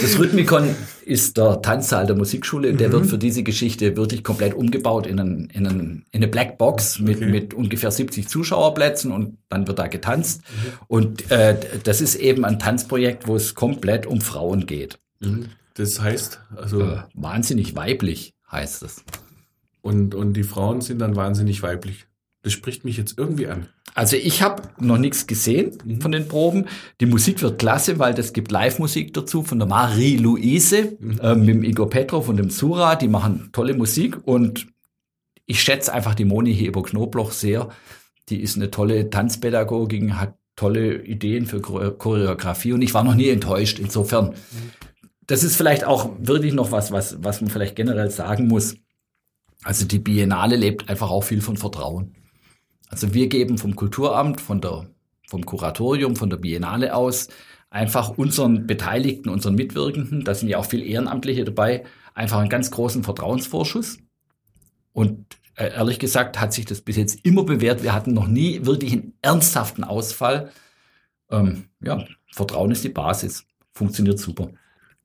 Das 0.00 0.18
Rhythmikon 0.18 0.74
ist 1.04 1.36
der 1.36 1.60
Tanzsaal 1.60 2.06
der 2.06 2.16
Musikschule 2.16 2.70
und 2.70 2.78
der 2.80 2.92
wird 2.92 3.06
für 3.06 3.18
diese 3.18 3.42
Geschichte 3.42 3.96
wirklich 3.96 4.22
komplett 4.22 4.54
umgebaut 4.54 5.06
in, 5.06 5.18
einen, 5.18 5.50
in, 5.50 5.66
einen, 5.66 6.04
in 6.12 6.22
eine 6.22 6.28
Blackbox 6.28 7.00
mit, 7.00 7.20
mit 7.20 7.52
ungefähr 7.54 7.90
70 7.90 8.28
Zuschauerplätzen 8.28 9.10
und 9.12 9.38
dann 9.48 9.66
wird 9.66 9.78
da 9.78 9.86
getanzt. 9.88 10.42
Und 10.86 11.30
äh, 11.30 11.56
das 11.82 12.00
ist 12.00 12.14
eben 12.14 12.44
ein 12.44 12.58
Tanzprojekt, 12.58 13.26
wo 13.26 13.36
es 13.36 13.54
komplett 13.54 14.06
um 14.06 14.20
Frauen 14.20 14.66
geht. 14.66 14.98
Mhm. 15.20 15.46
Das 15.74 16.00
heißt, 16.00 16.40
also, 16.56 16.82
Äh, 16.82 16.98
wahnsinnig 17.14 17.74
weiblich 17.74 18.34
heißt 18.50 18.84
es. 18.84 19.02
Und, 19.84 20.14
und 20.14 20.32
die 20.32 20.42
Frauen 20.42 20.80
sind 20.80 20.98
dann 21.00 21.14
wahnsinnig 21.14 21.62
weiblich. 21.62 22.06
Das 22.42 22.52
spricht 22.52 22.84
mich 22.84 22.96
jetzt 22.96 23.18
irgendwie 23.18 23.46
an. 23.46 23.68
Also 23.94 24.16
ich 24.16 24.42
habe 24.42 24.62
noch 24.80 24.98
nichts 24.98 25.26
gesehen 25.26 26.00
von 26.00 26.10
den 26.10 26.26
Proben. 26.26 26.66
Die 27.00 27.06
Musik 27.06 27.40
wird 27.42 27.58
klasse, 27.58 27.98
weil 27.98 28.14
das 28.14 28.32
gibt 28.32 28.50
Live-Musik 28.50 29.14
dazu 29.14 29.42
von 29.42 29.58
der 29.58 29.68
Marie-Louise 29.68 30.96
äh, 31.22 31.34
mit 31.34 31.48
dem 31.48 31.64
Igor 31.64 31.88
Petrov 31.88 32.28
und 32.28 32.38
dem 32.38 32.50
Sura. 32.50 32.96
Die 32.96 33.08
machen 33.08 33.50
tolle 33.52 33.74
Musik 33.74 34.18
und 34.26 34.66
ich 35.46 35.60
schätze 35.60 35.92
einfach 35.92 36.14
die 36.14 36.24
Moni 36.24 36.54
Heber-Knobloch 36.54 37.30
sehr. 37.30 37.68
Die 38.30 38.40
ist 38.40 38.56
eine 38.56 38.70
tolle 38.70 39.10
Tanzpädagogin, 39.10 40.18
hat 40.18 40.34
tolle 40.56 41.02
Ideen 41.02 41.46
für 41.46 41.58
Chore- 41.58 41.92
Choreografie 41.92 42.72
und 42.72 42.82
ich 42.82 42.94
war 42.94 43.04
noch 43.04 43.14
nie 43.14 43.28
enttäuscht. 43.28 43.78
Insofern, 43.78 44.34
das 45.26 45.44
ist 45.44 45.56
vielleicht 45.56 45.84
auch 45.84 46.10
wirklich 46.18 46.54
noch 46.54 46.72
was, 46.72 46.90
was, 46.90 47.22
was 47.22 47.40
man 47.42 47.50
vielleicht 47.50 47.76
generell 47.76 48.10
sagen 48.10 48.48
muss. 48.48 48.76
Also 49.64 49.86
die 49.86 49.98
Biennale 49.98 50.56
lebt 50.56 50.88
einfach 50.88 51.10
auch 51.10 51.22
viel 51.22 51.40
von 51.40 51.56
Vertrauen. 51.56 52.14
Also 52.88 53.14
wir 53.14 53.28
geben 53.28 53.58
vom 53.58 53.74
Kulturamt, 53.74 54.40
von 54.40 54.60
der, 54.60 54.86
vom 55.28 55.44
Kuratorium, 55.44 56.16
von 56.16 56.30
der 56.30 56.36
Biennale 56.36 56.94
aus 56.94 57.28
einfach 57.70 58.10
unseren 58.10 58.68
Beteiligten, 58.68 59.28
unseren 59.28 59.56
Mitwirkenden, 59.56 60.24
da 60.24 60.34
sind 60.34 60.48
ja 60.48 60.58
auch 60.58 60.66
viel 60.66 60.86
Ehrenamtliche 60.86 61.44
dabei, 61.44 61.84
einfach 62.14 62.38
einen 62.38 62.48
ganz 62.48 62.70
großen 62.70 63.02
Vertrauensvorschuss. 63.02 63.98
Und 64.92 65.26
äh, 65.56 65.72
ehrlich 65.72 65.98
gesagt 65.98 66.40
hat 66.40 66.52
sich 66.52 66.66
das 66.66 66.82
bis 66.82 66.96
jetzt 66.96 67.24
immer 67.24 67.42
bewährt. 67.42 67.82
Wir 67.82 67.92
hatten 67.92 68.12
noch 68.12 68.28
nie 68.28 68.64
wirklich 68.64 68.92
einen 68.92 69.14
ernsthaften 69.22 69.82
Ausfall. 69.82 70.52
Ähm, 71.30 71.64
ja, 71.82 72.04
Vertrauen 72.32 72.70
ist 72.70 72.84
die 72.84 72.90
Basis. 72.90 73.44
Funktioniert 73.72 74.20
super. 74.20 74.50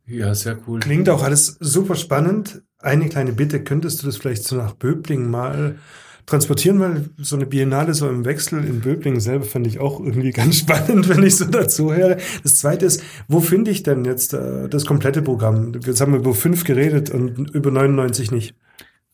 Ja, 0.06 0.36
sehr 0.36 0.60
cool. 0.68 0.80
Klingt 0.80 1.10
auch 1.10 1.24
alles 1.24 1.58
super 1.60 1.96
spannend. 1.96 2.62
Eine 2.82 3.10
kleine 3.10 3.34
Bitte, 3.34 3.62
könntest 3.64 4.02
du 4.02 4.06
das 4.06 4.16
vielleicht 4.18 4.46
so 4.46 4.56
nach 4.56 4.74
Böblingen 4.74 5.30
mal 5.30 5.78
transportieren, 6.26 6.80
weil 6.80 7.10
so 7.18 7.36
eine 7.36 7.46
Biennale 7.46 7.94
so 7.94 8.08
im 8.08 8.24
Wechsel 8.24 8.64
in 8.64 8.80
Böblingen 8.80 9.20
selber 9.20 9.44
fand 9.46 9.68
ich 9.68 9.80
auch 9.80 10.00
irgendwie 10.00 10.32
ganz 10.40 10.60
spannend, 10.60 11.10
wenn 11.10 11.24
ich 11.24 11.36
so 11.36 11.44
dazu 11.46 11.94
höre. 11.94 12.16
Das 12.44 12.56
zweite 12.56 12.86
ist, 12.86 13.04
wo 13.28 13.42
finde 13.42 13.72
ich 13.72 13.84
denn 13.84 14.06
jetzt 14.06 14.34
äh, 14.34 14.70
das 14.70 14.86
komplette 14.86 15.22
Programm? 15.22 15.74
Jetzt 15.84 16.00
haben 16.00 16.14
wir 16.14 16.20
über 16.20 16.34
fünf 16.34 16.64
geredet 16.64 17.10
und 17.10 17.50
über 17.54 17.72
99 17.72 18.32
nicht. 18.32 18.56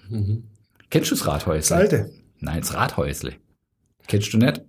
Kennst 0.90 1.10
du 1.10 1.14
das 1.14 1.26
Rathäusle? 1.26 1.58
Das 1.58 1.72
alte. 1.72 2.10
Nein, 2.38 2.60
das 2.60 2.74
Rathäusle. 2.74 3.34
Kennst 4.06 4.32
du 4.32 4.38
nicht? 4.38 4.62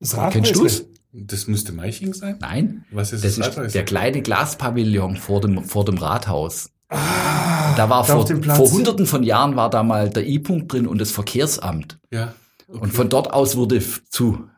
Das 0.00 0.16
Rathäusle. 0.16 0.42
Kennst 0.42 0.56
du 0.56 0.66
es? 0.66 0.86
Das 1.12 1.46
müsste 1.48 1.72
Meiching 1.72 2.14
sein? 2.14 2.36
Nein. 2.40 2.84
Was 2.90 3.12
ist 3.12 3.24
das? 3.24 3.36
das 3.36 3.46
ist 3.46 3.56
Rathäusle? 3.56 3.72
der 3.72 3.84
kleine 3.84 4.22
Glaspavillon 4.22 5.16
vor 5.16 5.40
dem, 5.40 5.64
vor 5.64 5.84
dem 5.84 5.98
Rathaus. 5.98 6.70
da 6.88 7.88
war 7.88 8.06
da 8.06 8.24
vor, 8.24 8.26
vor 8.26 8.70
hunderten 8.70 9.06
von 9.06 9.22
Jahren 9.22 9.56
war 9.56 9.70
da 9.70 9.82
mal 9.82 10.10
der 10.10 10.26
I-Punkt 10.26 10.72
drin 10.72 10.86
und 10.86 11.00
das 11.00 11.10
Verkehrsamt. 11.10 11.98
Ja. 12.10 12.34
Okay. 12.68 12.78
Und 12.78 12.92
von 12.92 13.08
dort 13.08 13.32
aus 13.32 13.56
wurde 13.56 13.82
zu 14.08 14.48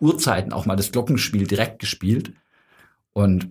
Urzeiten 0.00 0.52
auch 0.52 0.66
mal 0.66 0.76
das 0.76 0.92
Glockenspiel 0.92 1.46
direkt 1.46 1.78
gespielt. 1.78 2.32
Und 3.12 3.48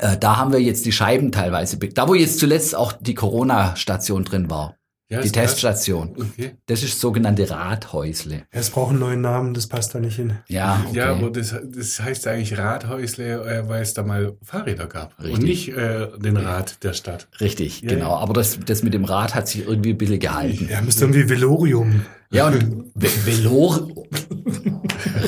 äh, 0.00 0.16
da 0.18 0.36
haben 0.36 0.52
wir 0.52 0.60
jetzt 0.60 0.84
die 0.86 0.92
Scheiben 0.92 1.32
teilweise, 1.32 1.78
da 1.78 2.08
wo 2.08 2.14
jetzt 2.14 2.38
zuletzt 2.38 2.74
auch 2.74 2.92
die 2.92 3.14
Corona-Station 3.14 4.24
drin 4.24 4.50
war, 4.50 4.76
Ja, 5.08 5.22
die. 5.22 5.30
Teststation. 5.32 6.10
Okay. 6.18 6.56
Das 6.66 6.82
ist 6.82 6.94
das 6.94 7.00
sogenannte 7.00 7.48
Rathäusle. 7.48 8.34
Ja, 8.34 8.42
es 8.60 8.68
braucht 8.70 8.90
einen 8.90 8.98
neuen 8.98 9.20
Namen, 9.22 9.54
das 9.54 9.66
passt 9.68 9.94
da 9.94 10.00
nicht 10.00 10.16
hin. 10.16 10.34
Ja, 10.48 10.84
okay. 10.88 10.98
Ja, 10.98 11.12
aber 11.12 11.30
das, 11.30 11.54
das 11.64 12.00
heißt 12.00 12.26
eigentlich 12.26 12.58
Rathäusle, 12.58 13.42
äh, 13.46 13.68
weil 13.68 13.82
es 13.82 13.94
da 13.94 14.02
mal 14.02 14.36
Fahrräder 14.42 14.86
gab. 14.88 15.18
Richtig. 15.18 15.34
Und 15.34 15.42
nicht 15.44 15.68
äh, 15.68 16.08
den 16.18 16.36
Rad 16.36 16.82
der 16.84 16.92
Stadt. 16.92 17.28
Richtig, 17.40 17.80
Ja, 17.82 17.88
genau. 17.90 18.10
ja. 18.10 18.16
Aber 18.18 18.34
das, 18.34 18.58
das 18.66 18.82
mit 18.82 18.92
dem 18.92 19.04
Rad 19.04 19.34
hat 19.34 19.48
sich 19.48 19.66
irgendwie 19.66 19.90
ein 19.90 19.98
bisschen 19.98 20.18
gehalten. 20.20 20.68
Ja, 20.70 20.82
müsste 20.82 21.04
irgendwie 21.04 21.28
Velorium. 21.28 22.02
Ja, 22.30 22.48
und 22.48 22.90
Ve- 22.94 23.26
Velor. 23.26 23.88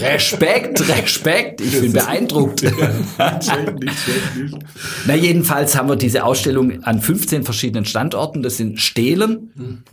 Respekt, 0.01 0.89
Respekt. 0.89 1.61
Ich 1.61 1.81
bin 1.81 1.93
beeindruckt. 1.93 2.61
schlecht, 2.61 2.77
nicht 3.81 3.99
schlecht, 3.99 4.37
nicht. 4.37 4.57
Na, 5.07 5.15
jedenfalls 5.15 5.77
haben 5.77 5.89
wir 5.89 5.97
diese 5.97 6.25
Ausstellung 6.25 6.83
an 6.85 7.01
15 7.01 7.45
verschiedenen 7.45 7.85
Standorten. 7.85 8.43
Das 8.43 8.57
sind 8.57 8.81
Stelen, 8.81 9.85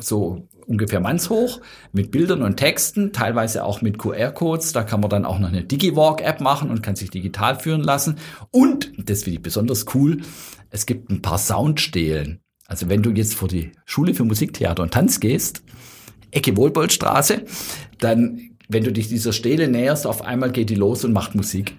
so 0.00 0.48
ungefähr 0.66 1.00
mannshoch, 1.00 1.60
mit 1.92 2.10
Bildern 2.10 2.42
und 2.42 2.56
Texten, 2.56 3.12
teilweise 3.12 3.64
auch 3.64 3.80
mit 3.80 3.98
QR-Codes. 3.98 4.72
Da 4.72 4.82
kann 4.82 5.00
man 5.00 5.10
dann 5.10 5.24
auch 5.24 5.38
noch 5.38 5.48
eine 5.48 5.64
DigiWalk-App 5.64 6.40
machen 6.40 6.70
und 6.70 6.82
kann 6.82 6.94
sich 6.96 7.10
digital 7.10 7.58
führen 7.58 7.82
lassen. 7.82 8.16
Und, 8.50 8.92
das 8.98 9.22
finde 9.22 9.36
ich 9.38 9.42
besonders 9.42 9.86
cool, 9.94 10.18
es 10.70 10.84
gibt 10.86 11.10
ein 11.10 11.22
paar 11.22 11.38
Soundstelen. 11.38 12.40
Also 12.66 12.90
wenn 12.90 13.02
du 13.02 13.10
jetzt 13.10 13.34
vor 13.34 13.48
die 13.48 13.72
Schule 13.86 14.12
für 14.12 14.24
Musik, 14.24 14.52
Theater 14.52 14.82
und 14.82 14.92
Tanz 14.92 15.20
gehst, 15.20 15.62
Ecke 16.30 16.56
Wohlboldstraße, 16.56 17.42
dann, 17.98 18.50
wenn 18.68 18.84
du 18.84 18.92
dich 18.92 19.08
dieser 19.08 19.32
Stele 19.32 19.68
näherst, 19.68 20.06
auf 20.06 20.22
einmal 20.22 20.52
geht 20.52 20.70
die 20.70 20.74
los 20.74 21.04
und 21.04 21.12
macht 21.12 21.34
Musik 21.34 21.74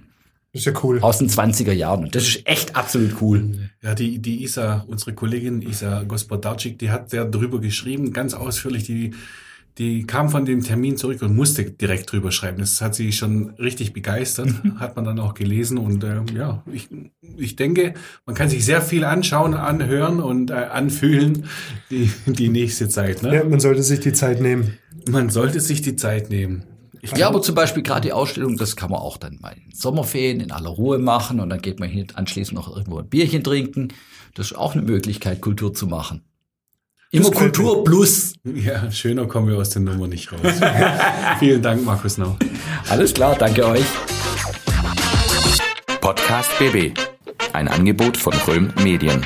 Ist 0.53 0.65
ja 0.65 0.73
cool. 0.83 0.99
aus 1.01 1.19
den 1.19 1.29
20er 1.29 1.71
Jahren. 1.73 2.05
Und 2.05 2.15
das 2.15 2.27
ist 2.27 2.47
echt 2.47 2.75
absolut 2.75 3.15
cool. 3.21 3.69
Ja, 3.81 3.95
die, 3.95 4.19
die 4.19 4.43
Isa, 4.43 4.85
unsere 4.87 5.13
Kollegin 5.13 5.61
Isa 5.61 6.03
Gospodarczyk, 6.03 6.79
die 6.79 6.91
hat 6.91 7.13
ja 7.13 7.25
drüber 7.25 7.59
geschrieben, 7.59 8.13
ganz 8.13 8.33
ausführlich, 8.33 8.83
die, 8.83 9.11
die 9.77 10.05
kam 10.05 10.29
von 10.29 10.45
dem 10.45 10.61
Termin 10.61 10.97
zurück 10.97 11.21
und 11.21 11.35
musste 11.35 11.63
direkt 11.63 12.11
drüber 12.11 12.31
schreiben. 12.31 12.59
Das 12.59 12.81
hat 12.81 12.95
sie 12.95 13.11
schon 13.11 13.51
richtig 13.51 13.93
begeistert, 13.93 14.49
hat 14.79 14.95
man 14.95 15.05
dann 15.05 15.19
auch 15.19 15.33
gelesen 15.33 15.77
und 15.77 16.03
äh, 16.03 16.21
ja, 16.35 16.63
ich, 16.71 16.89
ich 17.37 17.55
denke, 17.55 17.93
man 18.25 18.35
kann 18.35 18.49
sich 18.49 18.65
sehr 18.65 18.81
viel 18.81 19.05
anschauen, 19.05 19.53
anhören 19.53 20.19
und 20.19 20.51
äh, 20.51 20.55
anfühlen 20.55 21.45
die, 21.89 22.11
die 22.25 22.49
nächste 22.49 22.89
Zeit. 22.89 23.23
Ne? 23.23 23.35
Ja, 23.35 23.43
man 23.43 23.59
sollte 23.59 23.83
sich 23.83 24.01
die 24.01 24.13
Zeit 24.13 24.41
nehmen. 24.41 24.77
Man 25.09 25.29
sollte 25.29 25.59
sich 25.59 25.81
die 25.81 25.95
Zeit 25.95 26.29
nehmen. 26.29 26.63
Ich 27.01 27.15
Ja, 27.15 27.27
aber 27.27 27.41
zum 27.41 27.55
Beispiel 27.55 27.83
gerade 27.83 28.01
die 28.01 28.13
Ausstellung, 28.13 28.57
das 28.57 28.75
kann 28.75 28.91
man 28.91 28.99
auch 28.99 29.17
dann 29.17 29.39
mal 29.39 29.53
in 29.53 29.73
Sommerferien 29.73 30.41
in 30.41 30.51
aller 30.51 30.69
Ruhe 30.69 30.97
machen 30.97 31.39
und 31.39 31.49
dann 31.49 31.61
geht 31.61 31.79
man 31.79 31.87
hier 31.89 32.05
anschließend 32.13 32.55
noch 32.55 32.75
irgendwo 32.75 32.99
ein 32.99 33.07
Bierchen 33.07 33.43
trinken. 33.43 33.89
Das 34.33 34.47
ist 34.47 34.57
auch 34.57 34.73
eine 34.73 34.83
Möglichkeit, 34.83 35.41
Kultur 35.41 35.73
zu 35.73 35.87
machen. 35.87 36.21
Immer 37.11 37.31
Kultur 37.31 37.83
plus. 37.83 38.33
Ja, 38.43 38.91
schöner 38.91 39.25
kommen 39.25 39.47
wir 39.47 39.57
aus 39.57 39.71
der 39.71 39.81
Nummer 39.81 40.07
nicht 40.07 40.31
raus. 40.31 40.41
Vielen 41.39 41.59
Dank, 41.59 41.83
Markus 41.83 42.19
Nau. 42.19 42.37
Alles 42.87 43.15
klar, 43.15 43.35
danke 43.35 43.65
euch. 43.65 43.85
Podcast 46.01 46.51
BB. 46.59 46.95
Ein 47.51 47.67
Angebot 47.67 48.15
von 48.15 48.33
Röhm 48.47 48.71
Medien. 48.83 49.25